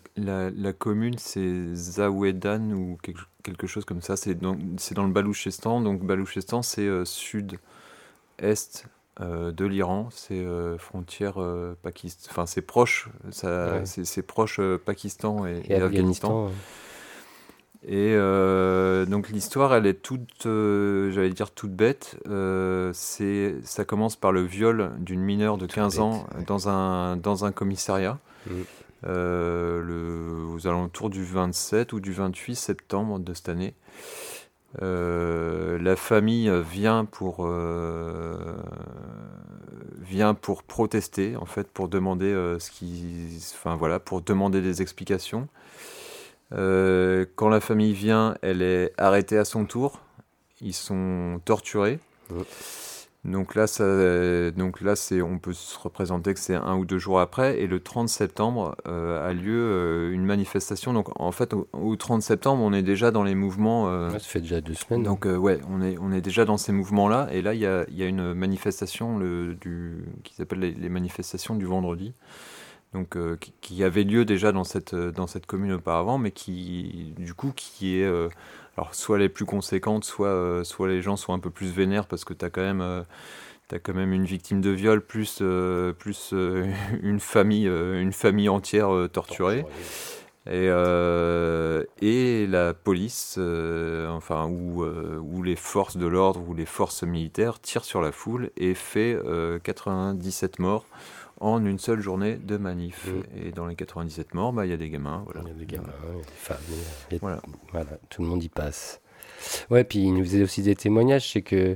[0.51, 2.97] la, commune c'est Zaouedan ou
[3.43, 8.89] quelque, chose comme ça, c'est dans, dans le Balouchistan, donc Balouchistan c'est euh, sud-est euh,
[9.19, 11.35] de l'Iran, c'est euh, frontière
[11.81, 16.51] Pakistan, enfin c'est proche, ça, c'est, proche Pakistan et, Afghanistan.
[17.87, 18.15] Et
[19.07, 22.17] donc l'histoire, elle est toute, j'allais dire toute bête.
[22.93, 27.51] c'est, ça commence par le viol d'une mineure de 15 ans dans un dans un
[27.51, 28.19] commissariat.
[28.47, 28.51] Mm.
[29.05, 33.75] Euh, le, aux alentours du 27 ou du 28 septembre de cette année.
[34.81, 38.35] Euh, la famille vient pour euh,
[39.99, 45.47] vient pour protester en fait pour demander ce qui enfin voilà pour demander des explications.
[46.51, 49.99] Quand la famille vient elle est arrêtée à son tour.
[50.59, 51.99] Ils sont torturés
[53.27, 53.83] donc là, ça,
[54.51, 57.59] donc là c'est, on peut se représenter que c'est un ou deux jours après.
[57.59, 60.93] Et le 30 septembre euh, a lieu euh, une manifestation.
[60.93, 63.89] Donc en fait, au, 30 septembre, on est déjà dans les mouvements.
[63.89, 65.03] Euh, ça fait déjà deux semaines.
[65.03, 67.27] Donc ouais, on est, on est déjà dans ces mouvements-là.
[67.33, 71.55] Et là, il y a, y a, une manifestation le, du, qui s'appelle les, manifestations
[71.55, 72.13] du vendredi.
[72.93, 77.33] Donc qui, qui, avait lieu déjà dans cette, dans cette commune auparavant, mais qui du
[77.33, 78.09] coup qui est
[78.77, 82.05] alors soit les plus conséquentes, soit, euh, soit les gens sont un peu plus vénères
[82.05, 83.01] parce que tu as quand même euh,
[83.71, 86.33] as quand même une victime de viol plus, euh, plus
[87.01, 89.65] une, famille, une famille entière torturée.
[90.49, 90.67] Et,
[92.01, 97.83] et, la police, enfin, ou, ou les forces de l'ordre ou les forces militaires tirent
[97.83, 99.19] sur la foule et fait
[99.63, 100.85] 97 morts
[101.39, 103.07] en une seule journée de manif.
[103.07, 103.47] Mm.
[103.47, 105.23] Et dans les 97 morts, bah, il y a des gamins.
[105.25, 105.41] Voilà.
[105.45, 107.19] Il y a des gamins, il y a des femmes.
[107.21, 107.41] voilà.
[107.71, 107.91] voilà.
[108.09, 109.01] tout le monde y passe.
[109.69, 111.75] Ouais, puis il nous faisait aussi des témoignages, c'est que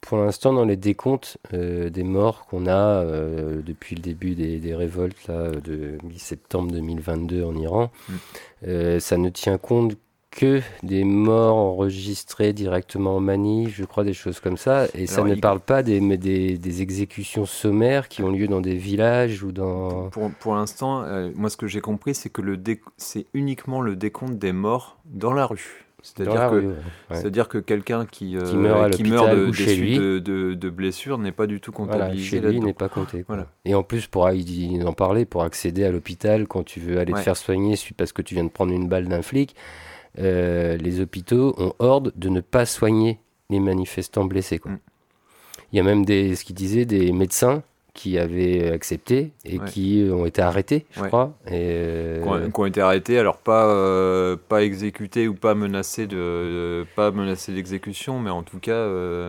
[0.00, 4.58] pour l'instant, dans les décomptes euh, des morts qu'on a euh, depuis le début des,
[4.58, 8.14] des, révoltes là, de mi-septembre 2022 en Iran, mm.
[8.66, 9.96] euh, ça ne tient compte
[10.32, 14.86] que des morts enregistrés directement en manif, je crois, des choses comme ça.
[14.94, 18.74] Et ça ne parle pas des, des, des, exécutions sommaires qui ont lieu dans des
[18.74, 20.08] villages ou dans...
[20.08, 22.58] Pour, pour l'instant, euh, moi ce que j'ai compris, c'est que le
[22.96, 25.84] c'est uniquement le décompte des morts dans la rue.
[26.02, 26.74] C'est-à-dire que,
[27.12, 29.96] c'est-à-dire que quelqu'un qui, euh, qui meurt, qui meurt de, chez lui.
[29.96, 32.40] De, de, blessures n'est pas du tout comptabilisé.
[32.40, 33.24] Voilà, chez lui n'est pas compté.
[33.28, 33.46] Voilà.
[33.64, 37.20] Et en plus, pour en parler, pour accéder à l'hôpital quand tu veux aller te
[37.20, 39.54] faire soigner parce que tu viens de prendre une balle d'un flic,
[40.18, 43.18] euh, les hôpitaux ont ordre de ne pas soigner
[43.50, 44.58] les manifestants blessés.
[44.58, 44.72] Quoi.
[44.72, 44.78] Mm.
[45.72, 47.62] Il y a même des, ce qu'ils disaient, des médecins
[47.94, 51.34] qui avaient accepté et qui ont été arrêtés, je crois.
[51.46, 56.86] Et euh, qui, ont, été arrêtés, alors pas, euh, pas exécutés ou pas menacés de,
[56.96, 58.86] pas menacés d'exécution, mais en tout cas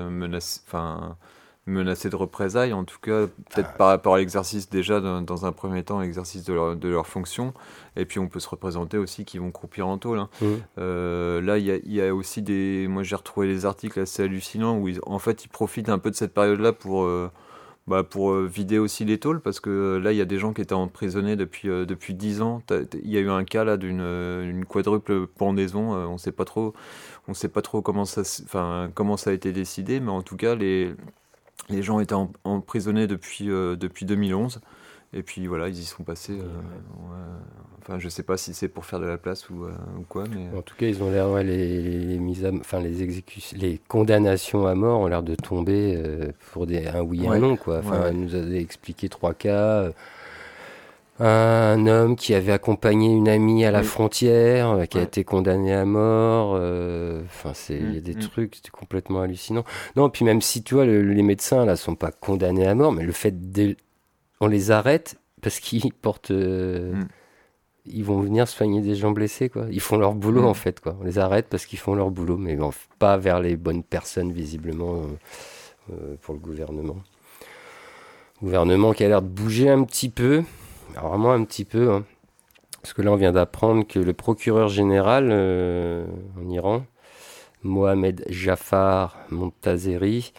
[0.10, 1.18] menacés, enfin
[1.66, 3.78] menacés de représailles, en tout cas, peut-être ah.
[3.78, 7.54] par rapport à l'exercice déjà, dans, un premier temps, l'exercice de leur, de leur fonction.
[7.96, 10.20] Et puis on peut se représenter aussi qu'ils vont croupir en tôle.
[10.20, 10.30] Hein.
[10.42, 10.46] Mmh.
[10.80, 12.88] Euh, là, il y, y a, aussi des.
[12.90, 16.16] Moi, j'ai retrouvé des articles assez hallucinants où, en fait, ils profitent un peu de
[16.16, 17.04] cette période-là pour.
[17.04, 17.32] Euh,
[17.86, 20.54] bah, pour euh, vider aussi les tôles, parce que là, il y a des gens
[20.54, 22.62] qui étaient emprisonnés depuis, euh, depuis 10 ans.
[22.72, 25.92] Il y a eu un cas là d'une une quadruple pendaison.
[25.92, 26.74] on ne sait pas trop,
[27.28, 28.22] on sait pas trop comment, ça,
[28.94, 30.96] comment ça a été décidé, mais en tout cas, les,
[31.70, 34.60] les gens étaient emprisonnés depuis, depuis 2011.
[35.16, 36.40] Et puis voilà, ils y sont passés.
[37.82, 39.68] Enfin, je sais pas si c'est pour faire de la place ou,
[40.10, 43.80] quoi, mais en tout cas, ils ont l'air les, les, mises, enfin les exécutions, les
[43.88, 46.02] condamnations à mort ont l'air de tomber
[46.52, 47.80] pour des un oui et un non quoi.
[47.80, 49.92] Enfin, elle nous avait expliqué trois cas.
[51.20, 55.86] Un homme qui avait accompagné une amie à la frontière, qui a été condamné à
[55.86, 56.54] mort.
[57.26, 58.30] Enfin, c'est il y a des mmh, mmh.
[58.30, 59.64] trucs, c'était complètement hallucinant.
[59.96, 63.04] Non, puis même si tu vois, les médecins là sont pas condamnés à mort, mais
[63.04, 63.36] le fait
[64.42, 67.04] on les arrête parce qu'ils portent mmh
[67.86, 69.66] ils vont venir soigner des gens blessés, quoi.
[69.72, 70.46] Ils font leur boulot, mm.
[70.46, 70.96] en fait, quoi.
[71.02, 72.58] On les arrête parce qu'ils font leur boulot, mais
[73.00, 76.98] pas vers les bonnes personnes, visiblement, euh, euh, pour le gouvernement.
[78.42, 80.44] Gouvernement qui a l'air de bouger un petit peu,
[81.02, 82.04] vraiment un petit peu, hein.
[82.82, 86.06] parce que là, on vient d'apprendre que le procureur général euh,
[86.40, 86.86] en Iran,
[87.64, 90.34] Mohamed Jafar Montazeri,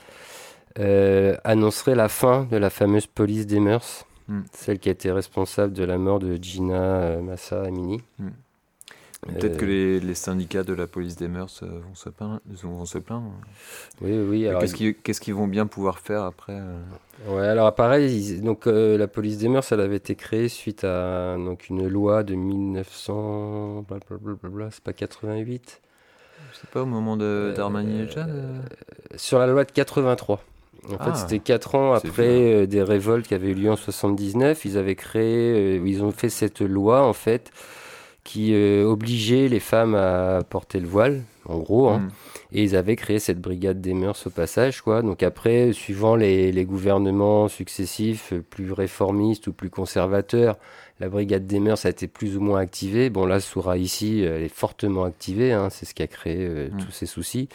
[1.44, 4.40] annoncerait la fin de la fameuse police des mœurs Hmm.
[4.52, 8.00] celle qui a été responsable de la mort de Gina euh, Massa Amini.
[8.18, 8.30] Hmm.
[9.26, 12.40] Peut-être que euh, les, syndicats de la police des mœurs euh, vont se plaindre.
[12.46, 13.32] Vont se plaindre.
[14.00, 14.48] Oui, oui.
[15.02, 16.58] Qu'est-ce qu'ils vont bien pouvoir faire après
[17.28, 21.68] Ouais, alors pareil, donc la police des mœurs, elle avait été créée suite à donc
[21.68, 23.86] une loi de 1900,
[24.70, 25.80] c'est pas 88.
[26.52, 28.26] C'est pas au moment de d'Armani déjà
[29.16, 30.40] Sur la loi de 83.
[30.86, 33.76] En fait, ah, c'était 4 ans après euh, des révoltes qui avaient eu lieu en
[33.76, 34.64] 79.
[34.64, 37.50] Ils avaient créé, euh, ils ont fait cette loi en fait
[38.22, 41.88] qui euh, obligeait les femmes à porter le voile, en gros.
[41.88, 41.98] Hein.
[41.98, 42.10] Mm.
[42.54, 45.02] Et ils avaient créé cette brigade des mœurs au passage, quoi.
[45.02, 50.56] Donc après, suivant les, les, gouvernements successifs, plus réformistes ou plus conservateurs,
[51.00, 53.10] la brigade des mœurs a été plus ou moins activée.
[53.10, 55.52] Bon, là, Soura ici, elle est fortement activée.
[55.52, 55.68] Hein.
[55.70, 56.76] C'est ce qui a créé mm.
[56.78, 57.48] tous ces soucis.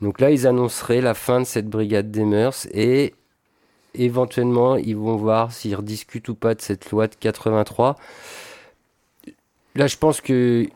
[0.00, 3.14] Donc là, ils annonceraient la fin de cette brigade des mœurs et
[3.94, 7.96] éventuellement, ils vont voir s'ils rediscutent ou pas de cette loi de 83.
[9.74, 10.66] Là, je pense que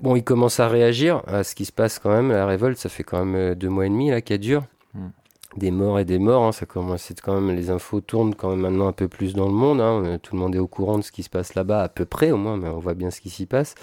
[0.00, 2.30] bon, ils commencent à réagir à ce qui se passe quand même.
[2.30, 4.64] La révolte, ça fait quand même euh, deux mois et demi là qu'elle dure.
[4.94, 5.08] Hmm.
[5.56, 7.54] Des morts et des morts, hein, ça commence quand même.
[7.54, 9.80] Les infos tournent quand même maintenant un peu plus dans le monde.
[9.80, 10.18] Hein.
[10.22, 12.30] Tout le monde est au courant de ce qui se passe là-bas, à peu près
[12.30, 13.74] au moins, mais on voit bien ce qui s'y passe.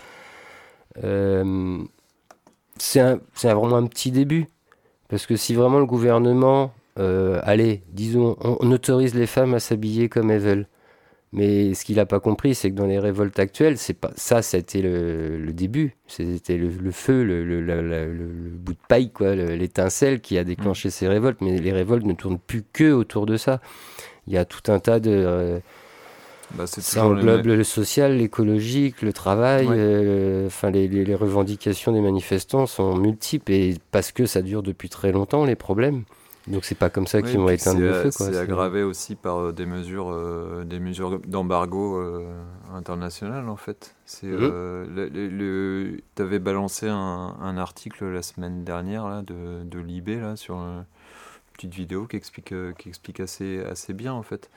[1.04, 1.78] Euh,
[2.78, 4.48] c'est vraiment un petit début.
[5.10, 10.10] Parce que si vraiment le gouvernement, euh, allez, disons, on, autorise les femmes à s'habiller
[10.10, 10.68] comme elles veulent.
[11.32, 14.42] Mais ce qu'il n'a pas compris, c'est que dans les révoltes actuelles, c'est pas ça,
[14.42, 15.96] c'était le, le, début.
[16.08, 20.92] C'était le, feu, le, le, bout de paille, quoi, l'étincelle qui a déclenché mm.
[20.92, 21.42] ces révoltes.
[21.42, 23.62] Mais les révoltes ne tournent plus que autour de ça.
[24.26, 25.60] Il y a tout un tas de euh,
[26.56, 29.68] bah, ça englobe le social, l'écologique, le travail.
[29.70, 34.90] Euh, enfin, les, les, revendications des manifestants sont multiples et parce que ça dure depuis
[34.90, 36.04] très longtemps les problèmes.
[36.50, 38.12] Donc c'est pas comme ça qu'ils vont éteindre le feu.
[38.12, 42.02] C'est aggravé aussi par euh, des mesures, euh, des mesures d'embargo
[42.74, 43.96] international en fait.
[44.06, 44.38] C'est mmh.
[44.38, 50.36] le, tu avais balancé un, un, article la semaine dernière là de, de Libé là
[50.36, 50.86] sur une
[51.54, 54.50] petite vidéo qui explique qui explique assez assez bien en fait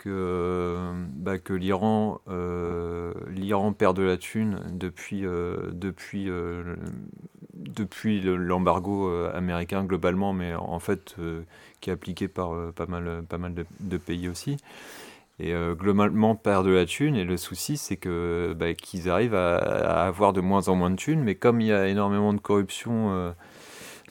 [0.00, 0.78] que,
[1.14, 6.74] bah, que l'Iran euh, l'Iran perd de la thune depuis, euh, depuis, euh,
[7.52, 11.16] depuis l'embargo américain globalement, mais en fait
[11.80, 14.56] qui est appliqué par pas mal, pas mal de, pays aussi.
[15.38, 20.06] Et globalement perd de la thune, et le souci c'est que bah, qu'ils arrivent à,
[20.06, 23.34] avoir de moins en moins de thunes, mais comme il y a énormément de corruption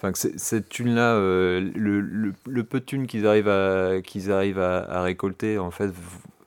[0.01, 5.57] Enfin, cette thune-là, euh, le, peu de thunes qu'ils arrivent, à, qu'ils arrivent à, récolter,
[5.57, 5.91] en fait,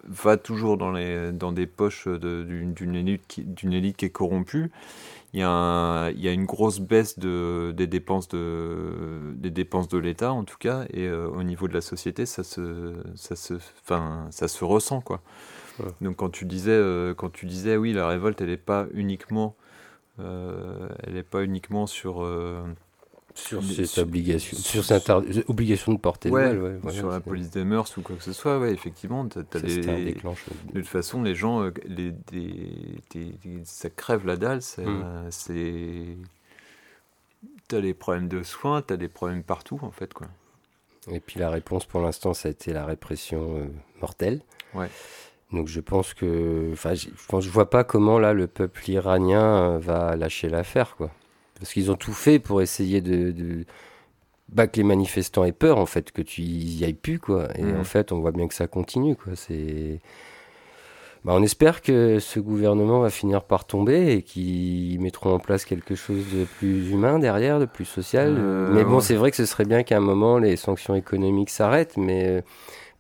[0.09, 4.71] va toujours dans, les, dans des poches d'une, élite qui, d'une élite qui est corrompue.
[5.35, 9.89] Il y, a il y a une grosse baisse de, des, dépenses de, des dépenses
[9.89, 13.37] de l'État, en tout cas, et euh, au niveau de la société, ça se, ça
[13.37, 15.21] se, enfin, ça se ressent, quoi.
[16.01, 19.57] Donc quand tu disais, euh, quand tu disais, oui, la révolte, elle n'est pas uniquement,
[20.19, 22.25] elle n'est pas uniquement sur
[23.35, 25.11] sur cette obligation, sur cette
[25.49, 28.59] obligation de porter ouais, ouais, sur la police des mœurs ou quoi que ce soit,
[28.59, 30.13] ouais, effectivement, as, as les, de
[30.75, 32.15] toute façon, les gens, euh, les,
[33.65, 36.23] ça crève la dalle, c'est, hmm.
[37.69, 40.29] t'as les problèmes de soins, t'as des problèmes partout en fait, quoi.
[41.11, 43.65] Et puis la réponse pour l'instant, ça a été la répression euh,
[44.01, 44.41] mortelle.
[44.75, 44.89] Ouais.
[45.53, 49.79] Donc je pense que, enfin, je, je vois pas comment là le peuple iranien euh,
[49.79, 51.11] va lâcher l'affaire, quoi
[51.63, 53.65] parce qu'ils ont tout fait pour essayer de,
[54.49, 57.49] bah, que les manifestants aient peur en fait, que tu y ailles plus quoi.
[57.57, 57.81] Et Mhm.
[57.81, 59.35] en fait, on voit bien que ça continue quoi.
[59.37, 60.01] C'est
[61.25, 65.65] bah, on espère que ce gouvernement va finir par tomber et qu'ils mettront en place
[65.65, 68.35] quelque chose de plus humain derrière, de plus social.
[68.37, 69.01] Euh, mais bon, ouais.
[69.03, 72.41] c'est vrai que ce serait bien qu'à un moment les sanctions économiques s'arrêtent, mais euh,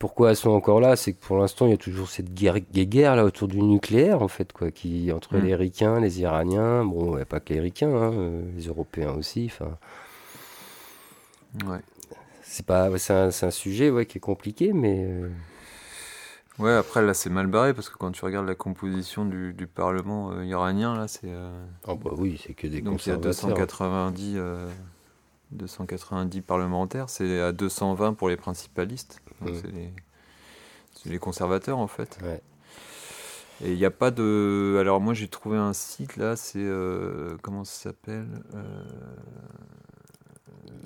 [0.03, 2.59] pourquoi elles sont encore là C'est que pour l'instant, il y a toujours cette guerre,
[2.59, 5.43] guerre là autour du nucléaire en fait, quoi, qui entre Mm.
[5.45, 9.49] les Ricains, les Iraniens, bon, ouais, pas que les Ricains, hein, euh, les Européens aussi.
[9.53, 9.79] Enfin,
[11.69, 11.79] Ouais.
[12.43, 13.13] c'est pas, c'est
[13.45, 15.29] un, sujet ouais, qui est compliqué, mais euh,
[16.59, 19.67] Ouais, après là c'est mal barré parce que quand tu regardes la composition du, du
[19.69, 21.21] Parlement euh, iranien, là c'est.
[21.31, 23.67] euh, oh, bah oui, c'est que des donc il y a conservateurs.
[23.69, 24.37] 290,
[25.53, 29.21] 290 parlementaires, c'est à 220 pour les principalistes.
[29.41, 29.59] Donc Mm.
[29.61, 29.93] c'est les,
[30.95, 32.19] c'est les conservateurs en fait.
[32.23, 32.41] Ouais.
[33.65, 34.77] Et il n'y a pas de.
[34.81, 36.59] Alors moi j'ai trouvé un site là, c'est.
[36.59, 38.85] euh, comment ça s'appelle Euh,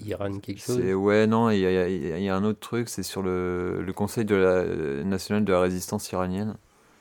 [0.04, 0.76] Iran quelque chose.
[0.80, 3.92] C'est ouais non, il y, a- y y un autre truc, c'est sur le, le
[3.92, 4.64] Conseil de la,
[5.04, 6.56] national de la résistance iranienne.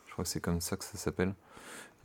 [0.08, 1.34] Je crois que c'est comme ça que ça s'appelle.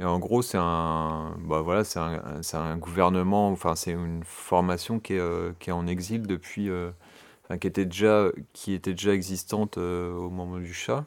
[0.00, 4.98] Et en gros, c'est un, bah voilà, c'est un, un gouvernement, enfin c'est une formation
[4.98, 6.90] qui est, euh, qui est en exil depuis, euh,
[7.60, 11.04] qui était déjà, qui était déjà existante euh, au moment du Shah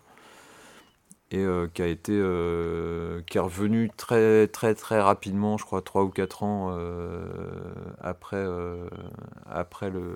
[1.32, 6.10] et qui a été, qui est revenu très très très rapidement, je crois trois ou
[6.10, 6.78] quatre ans
[8.00, 8.46] après,
[9.48, 10.16] après le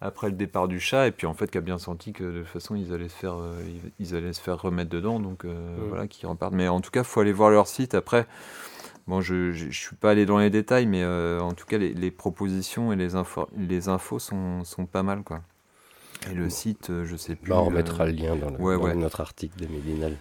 [0.00, 2.38] après le départ du chat et puis en fait qui a bien senti que de
[2.40, 3.62] toute façon ils allaient se faire euh,
[3.98, 5.88] ils, allaient se faire remettre dedans donc euh, Mm.
[5.88, 8.26] voilà qui repartent mais en tout cas faut aller voir leur site après
[9.06, 11.78] bon je, je, je suis pas allé dans les détails mais euh, en tout cas
[11.78, 15.42] les, les propositions et les infos les infos sont, sont pas mal quoi
[16.30, 18.58] et le site euh, je sais plus Bah, on euh, remettra le lien dans, le-
[18.58, 18.94] ouais, dans ouais.
[18.94, 20.16] notre article de Mélinal.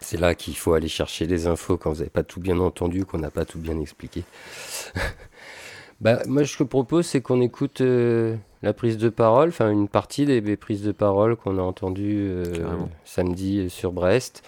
[0.00, 3.04] C'est là qu'il faut aller chercher les infos quand vous n'avez pas tout bien entendu,
[3.04, 4.22] qu'on n'a pas tout bien expliqué.
[6.00, 7.80] bah, moi, ce que je propose, c'est qu'on écoute
[8.64, 12.28] la prise de parole, enfin une partie des, des prises de parole qu'on a entendues
[12.30, 12.44] euh,
[13.04, 14.42] samedi euh, sur Brest.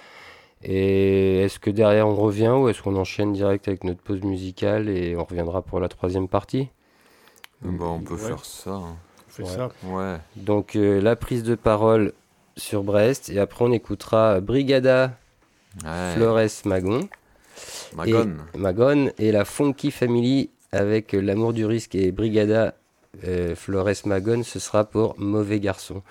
[0.65, 4.89] Et est-ce que derrière on revient ou est-ce qu'on enchaîne direct avec notre pause musicale
[4.89, 6.69] et on reviendra pour la troisième partie?
[7.63, 8.21] Bah, on peut Ouais.
[8.21, 8.97] faire ça hein.
[9.29, 9.49] On fait Ouais.
[9.49, 9.71] ça.
[9.85, 12.13] ouais Donc euh, la prise de parole
[12.57, 15.13] sur Brest et après on écoutera Brigada
[15.85, 17.09] ouais Flores Magon
[17.95, 22.75] Magone et Magone et la Funky Family avec l'amour du risque et Brigada
[23.55, 26.03] Flores Magone ce sera pour mauvais garçon.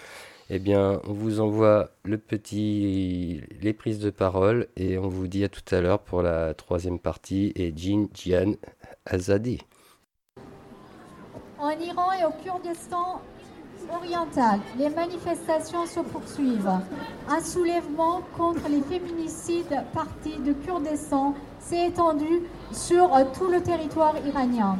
[0.51, 5.43] Eh bien, on vous envoie le petit les prises de parole et on vous dit
[5.43, 8.53] à tout à l'heure pour la troisième partie et Jean Jian
[9.07, 9.59] Azadi.
[11.57, 13.21] En Iran et au Kurdistan
[13.91, 16.79] oriental, les manifestations se poursuivent.
[17.27, 24.15] Un soulèvement contre les féminicides partis de Kurdistan s'est étendu sur euh, tout le territoire
[24.25, 24.77] iranien.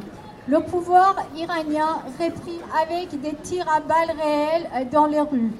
[0.48, 5.50] Le pouvoir iranien réprime avec des tirs à balles réelles euh, dans les rues,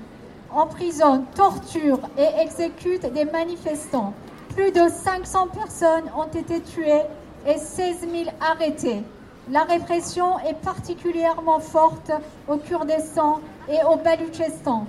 [0.53, 4.15] emprisonne, torture et exécute des manifestants.
[4.55, 7.03] Plus de 500 personnes ont été tuées
[7.49, 9.03] et 16 000 arrêtées.
[9.51, 12.13] La répression est particulièrement forte
[12.47, 14.87] au Kurdistan et au Baloutchistan,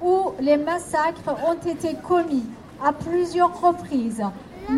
[0.00, 2.44] où les massacres ont été commis
[2.84, 4.22] à plusieurs reprises.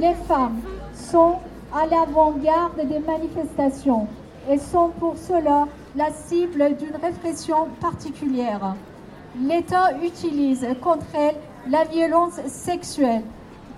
[0.00, 0.62] Les femmes
[0.94, 1.36] sont
[1.74, 4.08] à l'avant-garde des manifestations
[4.50, 5.66] et sont pour cela
[5.96, 8.74] la cible d'une répression particulière.
[9.40, 11.36] L'État utilise contre elles
[11.68, 13.22] la violence sexuelle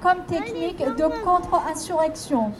[0.02, 2.52] comme technique de contre-insurrection.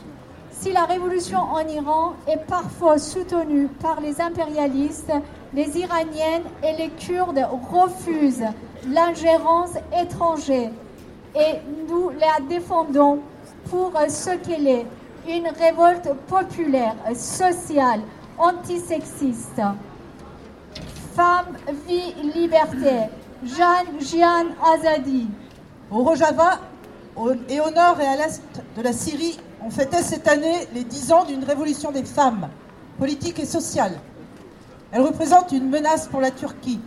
[0.51, 5.11] Si la révolution en Iran est parfois soutenue par les impérialistes,
[5.53, 8.47] les Iraniennes et les Kurdes refusent
[8.87, 10.71] l'ingérence étrangère
[11.35, 11.55] et
[11.89, 13.19] nous la défendons
[13.69, 14.85] pour ce qu'elle est,
[15.27, 18.01] une révolte populaire, sociale,
[18.37, 19.61] antisexiste.
[21.15, 21.57] Femme,
[21.87, 23.09] vie, liberté.
[23.43, 25.27] Jeanne Jian Azadi.
[25.91, 26.59] Au Rojava
[27.49, 28.41] et au nord et à l'est
[28.75, 32.49] de la Syrie, on fêtait cette année les 10 ans d'une révolution des femmes,
[32.97, 33.93] politique et sociale.
[34.91, 36.79] Elle représente une menace pour la Turquie,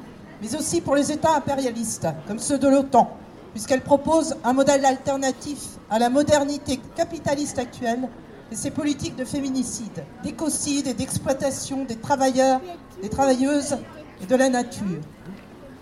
[0.42, 3.10] mais aussi pour les États impérialistes, comme ceux de l'OTAN,
[3.52, 8.08] puisqu'elle propose un modèle alternatif à la modernité capitaliste actuelle
[8.50, 12.60] et ses politiques de féminicide, d'écocide et d'exploitation des travailleurs,
[13.02, 13.76] des travailleuses
[14.22, 15.00] et de la nature.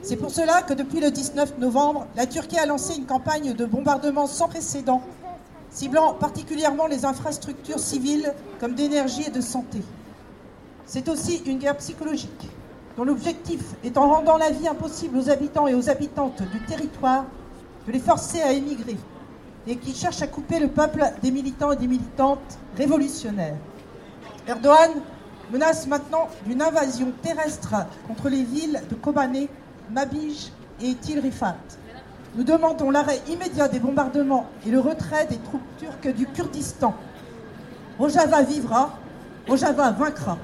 [0.03, 3.65] C'est pour cela que depuis le 19 novembre, la Turquie a lancé une campagne de
[3.65, 5.03] bombardement sans précédent,
[5.71, 9.81] ciblant particulièrement les infrastructures civiles comme d'énergie et de santé.
[10.87, 12.49] C'est aussi une guerre psychologique,
[12.97, 17.25] dont l'objectif est en rendant la vie impossible aux habitants et aux habitantes du territoire
[17.87, 18.97] de les forcer à émigrer,
[19.67, 23.57] et qui cherche à couper le peuple des militants et des militantes révolutionnaires.
[24.47, 24.91] Erdogan
[25.51, 27.75] menace maintenant d'une invasion terrestre
[28.07, 29.49] contre les villes de Kobané,
[29.91, 30.53] Mabij
[30.83, 31.57] et Til Rifat.
[32.37, 36.95] Nous demandons l'arrêt immédiat des bombardements et le retrait des troupes turques du Kurdistan.
[37.99, 38.99] Rojava vivra,
[39.49, 40.37] Rojava vaincra.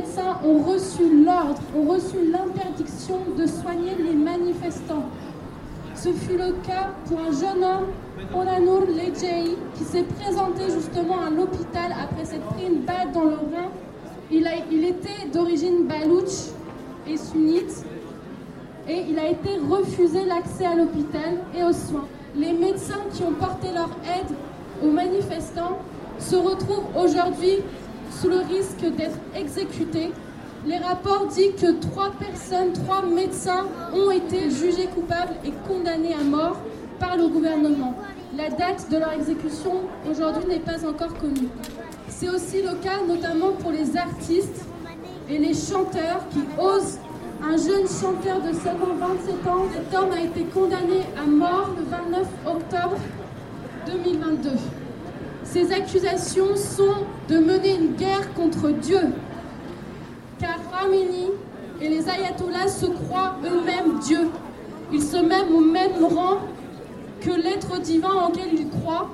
[0.00, 5.04] Médecins ont reçu l'ordre, ont reçu l'interdiction de soigner les manifestants.
[5.94, 7.88] Ce fut le cas pour un jeune homme,
[8.34, 13.34] Onanour Lejei, qui s'est présenté justement à l'hôpital après s'être pris une balle dans le
[13.34, 13.68] rein.
[14.30, 16.48] Il, a, il était d'origine balouche
[17.06, 17.84] et sunnite
[18.88, 22.06] et il a été refusé l'accès à l'hôpital et aux soins.
[22.34, 24.34] Les médecins qui ont porté leur aide
[24.82, 25.78] aux manifestants
[26.18, 27.58] se retrouvent aujourd'hui
[28.10, 30.12] sous le risque d'être exécutés.
[30.66, 36.22] Les rapports disent que trois personnes, trois médecins ont été jugés coupables et condamnés à
[36.22, 36.56] mort
[36.98, 37.94] par le gouvernement.
[38.36, 41.48] La date de leur exécution aujourd'hui n'est pas encore connue.
[42.08, 44.64] C'est aussi le cas notamment pour les artistes
[45.28, 46.98] et les chanteurs qui osent.
[47.42, 51.84] Un jeune chanteur de seulement 27 ans, cet homme a été condamné à mort le
[51.84, 52.96] 29 octobre
[53.86, 54.50] 2022.
[55.52, 56.94] Ces accusations sont
[57.28, 59.00] de mener une guerre contre Dieu.
[60.38, 61.26] Car Ramini
[61.80, 64.30] et les ayatollahs se croient eux-mêmes Dieu.
[64.92, 66.38] Ils se mettent au même rang
[67.20, 69.08] que l'être divin auquel ils croient.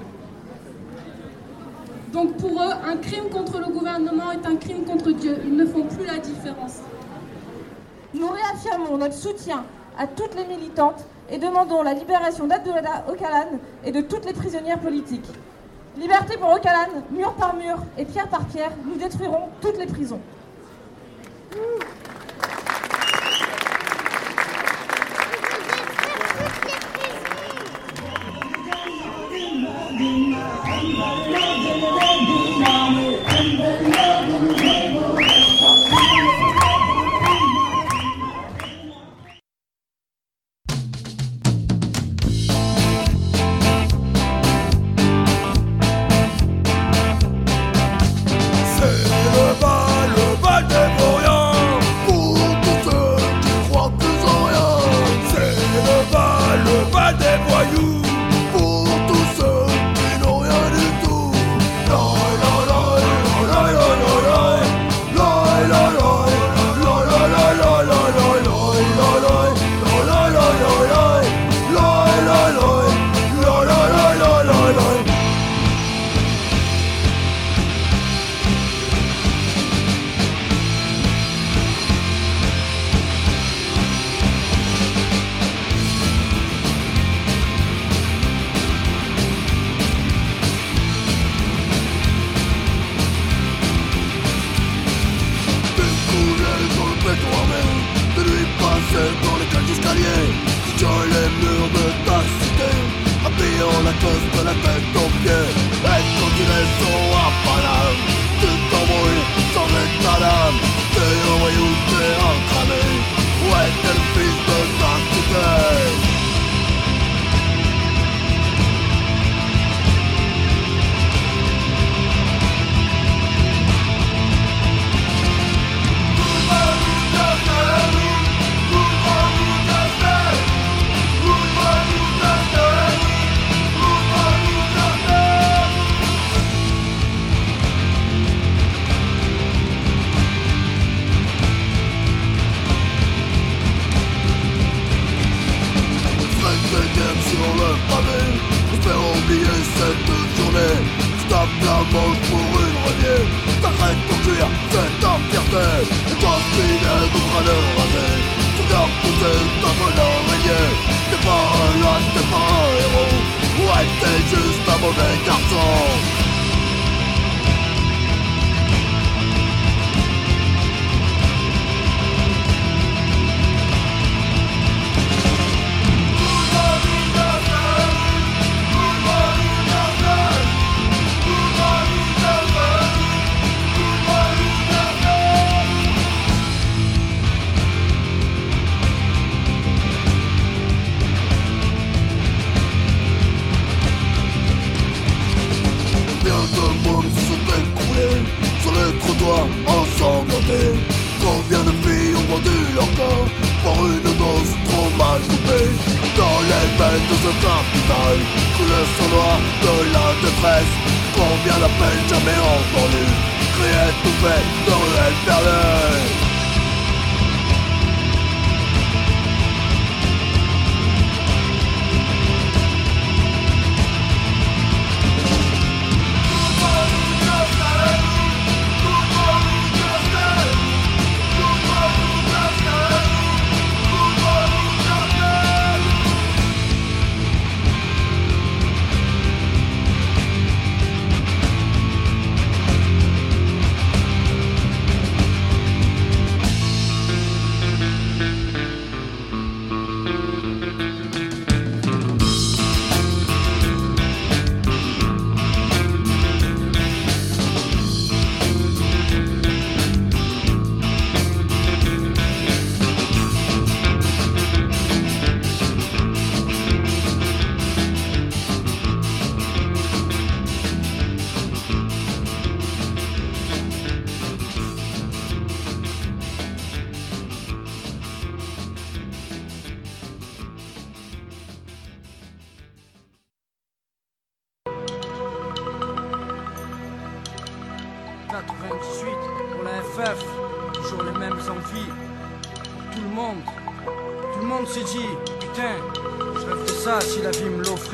[2.12, 5.39] Donc pour eux, un crime contre le gouvernement est un crime contre Dieu.
[5.43, 6.80] Ils ne font plus la différence.
[8.12, 9.64] Nous réaffirmons notre soutien
[9.99, 14.80] à toutes les militantes et demandons la libération d'Abdullah Ocalan et de toutes les prisonnières
[14.80, 15.30] politiques.
[15.99, 20.20] Liberté pour Ocalan, mur par mur et pierre par pierre, nous détruirons toutes les prisons.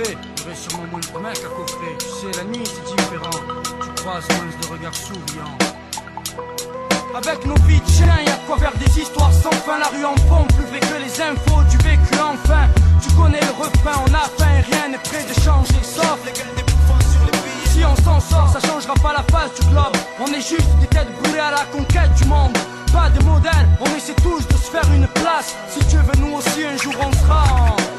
[0.05, 1.97] J'aurais sûrement moins de mecs à coffrer.
[1.99, 3.31] Tu sais, la nuit c'est différent,
[3.63, 5.59] tu croises moins de regards souriants.
[7.15, 9.79] Avec nos vies de chien, y a quoi faire des histoires sans fin.
[9.79, 12.67] La rue en pompe, plus vrai que les infos du vécu enfin.
[13.03, 16.39] Tu connais le refrain, on a faim, rien n'est prêt de changer, sauf les des
[16.41, 17.71] sur les billets.
[17.71, 19.97] Si on s'en sort, ça changera pas la face du globe.
[20.21, 22.57] On est juste des têtes bourrées à la conquête du monde.
[22.93, 25.55] Pas de modèle, on essaie tous de se faire une place.
[25.71, 27.92] Si tu veux, nous aussi un jour on sera en.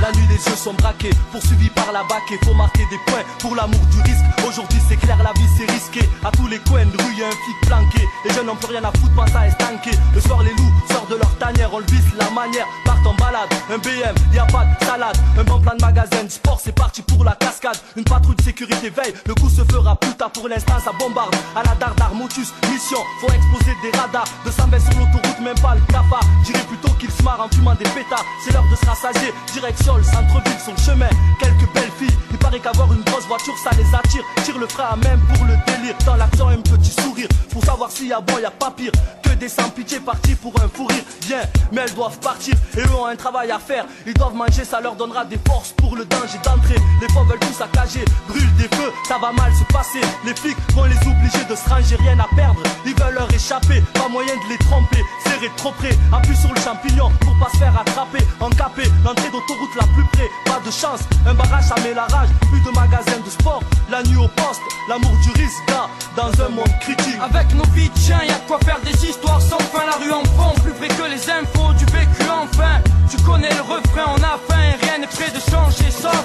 [0.00, 3.54] La nuit, les yeux sont braqués, poursuivis par la bac faut marquer des points pour
[3.54, 4.24] l'amour du risque.
[4.48, 6.00] Aujourd'hui, c'est clair, la vie c'est risqué.
[6.24, 8.08] À tous les coins de rue, y a un flic planqué.
[8.24, 9.90] Les jeunes n'ont plus rien à foutre, pas ça estanqué.
[10.14, 12.66] Le soir, les loups sortent de leur tanière, on le visse la manière.
[12.84, 15.16] Partent en balade, un BM, y a pas de salade.
[15.38, 17.76] Un bon plan de magasin, de sport, c'est parti pour la cascade.
[17.96, 21.34] Une patrouille de sécurité veille, le coup se fera plus tard pour l'instant, ça bombarde.
[21.54, 24.24] À la dardar, motus, mission, faut exploser des radars.
[24.44, 26.24] 220 sur l'autoroute, même pas le cafard.
[26.44, 28.24] J'irai plutôt qu'ils se marrent en fumant des pétards.
[28.44, 31.08] C'est l'heure de se rassasier, direction le centre-ville, son chemin.
[31.38, 34.22] Quelques belles filles, il paraît qu'avoir une grosse voiture, ça les attire.
[34.44, 35.96] Tire le frein à même pour le délire.
[36.06, 37.28] Dans l'action, un petit sourire.
[37.50, 38.92] Pour savoir s'il y a bon, y a pas pire.
[39.22, 41.04] Que des sans-pitié partis pour un fou rire.
[41.26, 43.84] Bien, mais elles doivent partir et eux ont un travail à faire.
[44.06, 46.76] Ils doivent manger, ça leur donnera des forces pour le danger d'entrer.
[47.00, 50.00] Les fois veulent tout saccager, brûlent des feux, ça va mal se passer.
[50.24, 52.62] Les flics vont les obliger de se ranger, rien à perdre.
[52.84, 55.04] Ils veulent leur échapper, pas moyen de les tromper.
[55.24, 58.24] Serrer trop près, appuie sur le champignon pour pas se faire attraper.
[58.40, 61.00] Encapé, l'entrée d'autoroute plus près, pas de chance.
[61.26, 63.62] Un barrage, ça met la rage, plus de magasins de sport.
[63.90, 67.18] La nuit au poste, l'amour du risque, gars, dans un monde critique.
[67.20, 69.84] Avec nos vies de chien, y a de quoi faire des histoires sans fin.
[69.86, 72.80] La rue en fond, plus vrai que les infos du vécu enfin.
[73.10, 76.24] Tu connais le refrain, on a faim, et rien n'est prêt de changer, sauf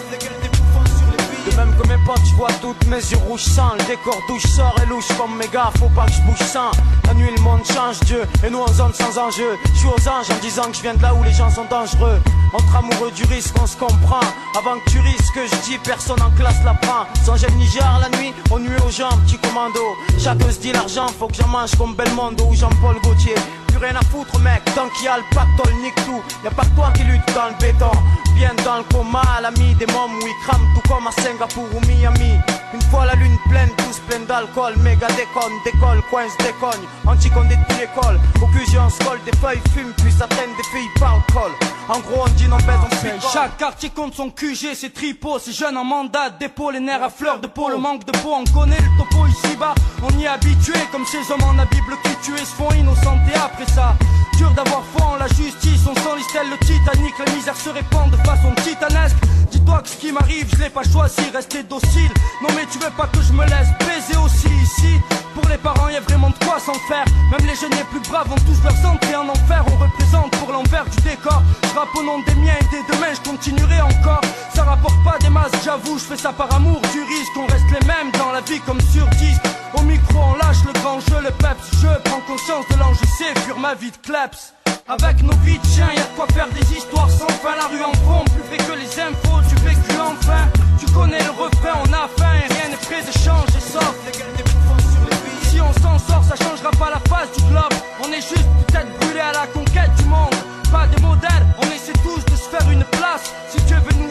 [1.46, 3.74] De même que mes potes, je vois toutes mes yeux rouges sang.
[3.78, 6.72] Le décor douche sort et louche comme mes gars, faut pas que je bouge sans.
[7.06, 9.58] La nuit, le monde change, Dieu, et nous en zone sans enjeu.
[9.74, 11.66] Je suis aux anges en disant que je viens de là où les gens sont
[11.70, 12.20] dangereux.
[12.54, 14.22] Entre amoureux du risque, on se comprend.
[14.58, 17.06] Avant que tu risques, je dis, personne en classe la prend.
[17.24, 19.82] Sans gel Niger, la nuit, on nuit aux gens, petit commando.
[20.18, 23.36] Chacun se dit l'argent, faut que j'en mange comme Belmondo ou Jean-Paul Gaultier.
[23.68, 26.24] Plus rien à foutre, mec, tant qu'il y a le pactole, nique tout.
[26.44, 27.92] Y a pas que toi qui lutte dans le béton.
[28.36, 32.34] Bien dans le coma, l'ami des mômes, oui, crame tout comme à Singapour ou Miami.
[32.74, 36.86] Une fois la lune pleine, tous pleins d'alcool, méga déconne, décolle, coince, décogne.
[37.08, 40.64] Anti-condé depuis l'école, au QG on se colle, des feuilles fument, puis ça traîne des
[40.64, 41.52] filles par le col.
[41.88, 43.32] En gros, on dit non, baise, on picole.
[43.32, 47.10] Chaque quartier compte son QG, c'est tripot, c'est jeunes en mandat, dépôt, les nerfs à
[47.10, 50.28] fleur de peau, le manque de peau, on connaît le topo ici-bas, on y est
[50.28, 53.94] habitué, comme ces hommes en la Bible qui tués se font innocentés après ça.
[54.38, 58.10] Dur d'avoir foi en la justice, on sent l'istelle, le Titanic, la misère se répand
[58.10, 59.18] de façon titanesque.
[59.52, 62.12] Dis-toi que ce qui m'arrive, je l'ai pas choisi, rester docile.
[62.42, 65.00] Non mais tu veux pas que je me laisse baiser aussi ici
[65.34, 67.06] Pour les parents, y a vraiment de quoi s'en faire.
[67.32, 69.64] Même les jeunes les plus braves ont tous leurs entrées en enfer.
[69.72, 71.42] On représente pour l'envers du décor.
[71.76, 74.22] Je rappe au nom des miens et dès demain, je continuerai encore.
[74.56, 77.36] Ça rapporte pas des masses, j'avoue, je fais ça par amour du risque.
[77.36, 79.44] On reste les mêmes dans la vie comme sur disque.
[79.74, 81.68] Au micro, on lâche le grand jeu, le peps.
[81.82, 84.54] Je prends conscience de l'enjeu, c'est fuir ma vie de kleps.
[84.88, 87.58] Avec nos vies de chiens, y a de quoi faire des histoires sans fin.
[87.58, 90.48] La rue en fond, plus vrai que les infos du vécu enfin.
[90.80, 94.14] Tu connais le refrain, on a faim et rien n'est prêt de changer, sauf les
[94.14, 95.50] des.
[95.50, 97.74] Si on s'en sort, ça changera pas la face du globe.
[98.02, 100.35] On est juste peut-être brûlés à la conquête du monde.
[100.72, 103.34] Pas de modèle, on essaie tous de se faire une place.
[103.50, 104.06] Si Dieu veut nous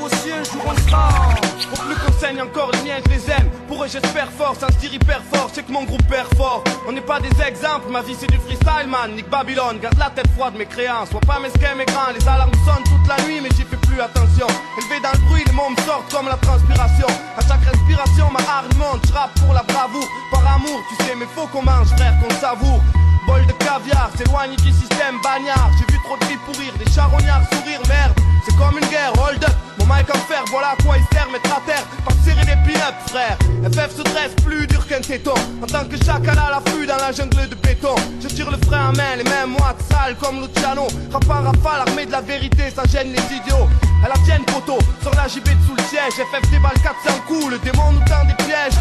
[2.24, 3.50] saigne encore, les miens je les aime.
[3.68, 6.62] Pour eux j'espère fort, ça se hyper fort, c'est que mon groupe perd fort.
[6.88, 9.14] On n'est pas des exemples, ma vie c'est du freestyle man.
[9.14, 11.10] Nick Babylone, garde la tête froide mes créances.
[11.10, 14.00] Sois pas mesquin mes grains, les alarmes sonnent toute la nuit mais j'y fais plus
[14.00, 14.46] attention.
[14.78, 17.08] Élevé dans le bruit, les mots me sortent comme la transpiration.
[17.36, 20.08] À chaque respiration, ma hargne monte, je pour la bravoure.
[20.30, 22.80] Par amour, tu sais, mais faut qu'on mange frère, qu'on savoure.
[23.26, 25.70] Bol de caviar, s'éloigne du système bagnard.
[26.04, 28.12] Trop de filles pourrir, des charognards sourire, merde.
[28.44, 29.54] C'est comme une guerre, hold up.
[29.78, 31.84] Mon mic en fer, voilà à quoi il sert, mettre à terre.
[32.04, 33.38] Pas serrer les pin-up, frère.
[33.64, 35.34] FF se dresse plus dur qu'un téton.
[35.62, 37.94] En tant que chacal à l'affût dans la jungle de béton.
[38.20, 40.86] Je tire le frein à main, les mêmes moites sales comme Luciano.
[41.10, 43.68] Rap en rafale, armée de la vérité, ça gêne les idiots.
[44.04, 46.12] À la tienne, poteau, sur la JB sous le siège.
[46.12, 48.78] FF déballe 400 coups, le démon nous tend des pièges.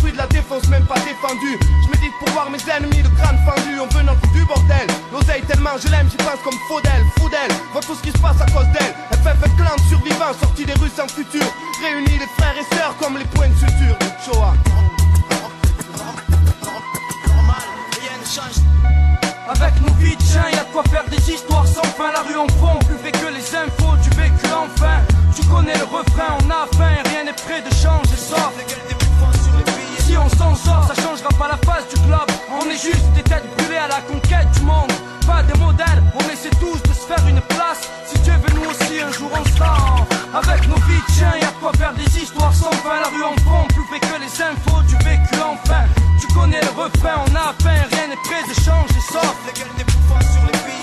[0.00, 1.58] Fruits de la défense, même pas défendus.
[1.84, 3.78] Je médite pour voir mes ennemis, le crâne fendu.
[3.80, 4.86] On veut notre du bordel.
[5.12, 7.04] L'oseille tellement je l'aime, j'y pense comme Faudel.
[7.18, 8.94] Faudel, voit tout ce qui se passe à cause d'elle.
[9.12, 11.44] FF clan de survivants, sortis des rues sans futur.
[11.82, 14.54] Réunis les frères et sœurs comme les points de suture Shoah.
[19.48, 22.12] Avec nos vies de chien, y'a de quoi faire des histoires sans fin.
[22.12, 25.02] La rue en fond, plus fait que les infos du vécu enfin.
[25.36, 28.52] Tu connais le refrain, on a faim, rien n'est prêt de changer, sort.
[30.22, 32.30] On s'en sort, ça changera pas la face du globe.
[32.50, 34.92] On est juste des têtes brûlées à la conquête du monde.
[35.26, 37.88] Pas des modèles, on essaie tous de se faire une place.
[38.06, 40.06] Si Dieu veut nous aussi, un jour on sera.
[40.34, 43.00] Avec nos vies chien, y'a quoi faire des histoires sans fin.
[43.00, 45.84] La rue en fond, plus fait que les infos du vécu enfin.
[46.20, 49.34] Tu connais le refrain, on a faim, rien n'est prêt de changer, sort.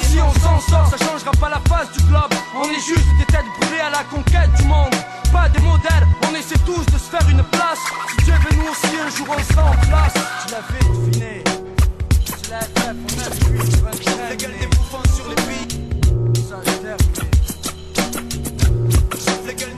[0.01, 2.33] Si on s'en sort, ça changera pas la face du globe.
[2.55, 4.95] On est juste des têtes brûlées à la conquête du monde
[5.31, 7.79] pas des modèles, on essaie tous de se faire une place.
[8.09, 10.13] Si Dieu veut nous aussi un jour on s'en place.
[10.45, 11.43] Tu l'avais deviné,
[12.25, 14.29] tu l'avais fait pour neuf plus vingt-cinq.
[14.29, 15.79] La gueule des bouffons sur les pics,
[16.35, 16.97] ça se termine.
[19.45, 19.76] La gueule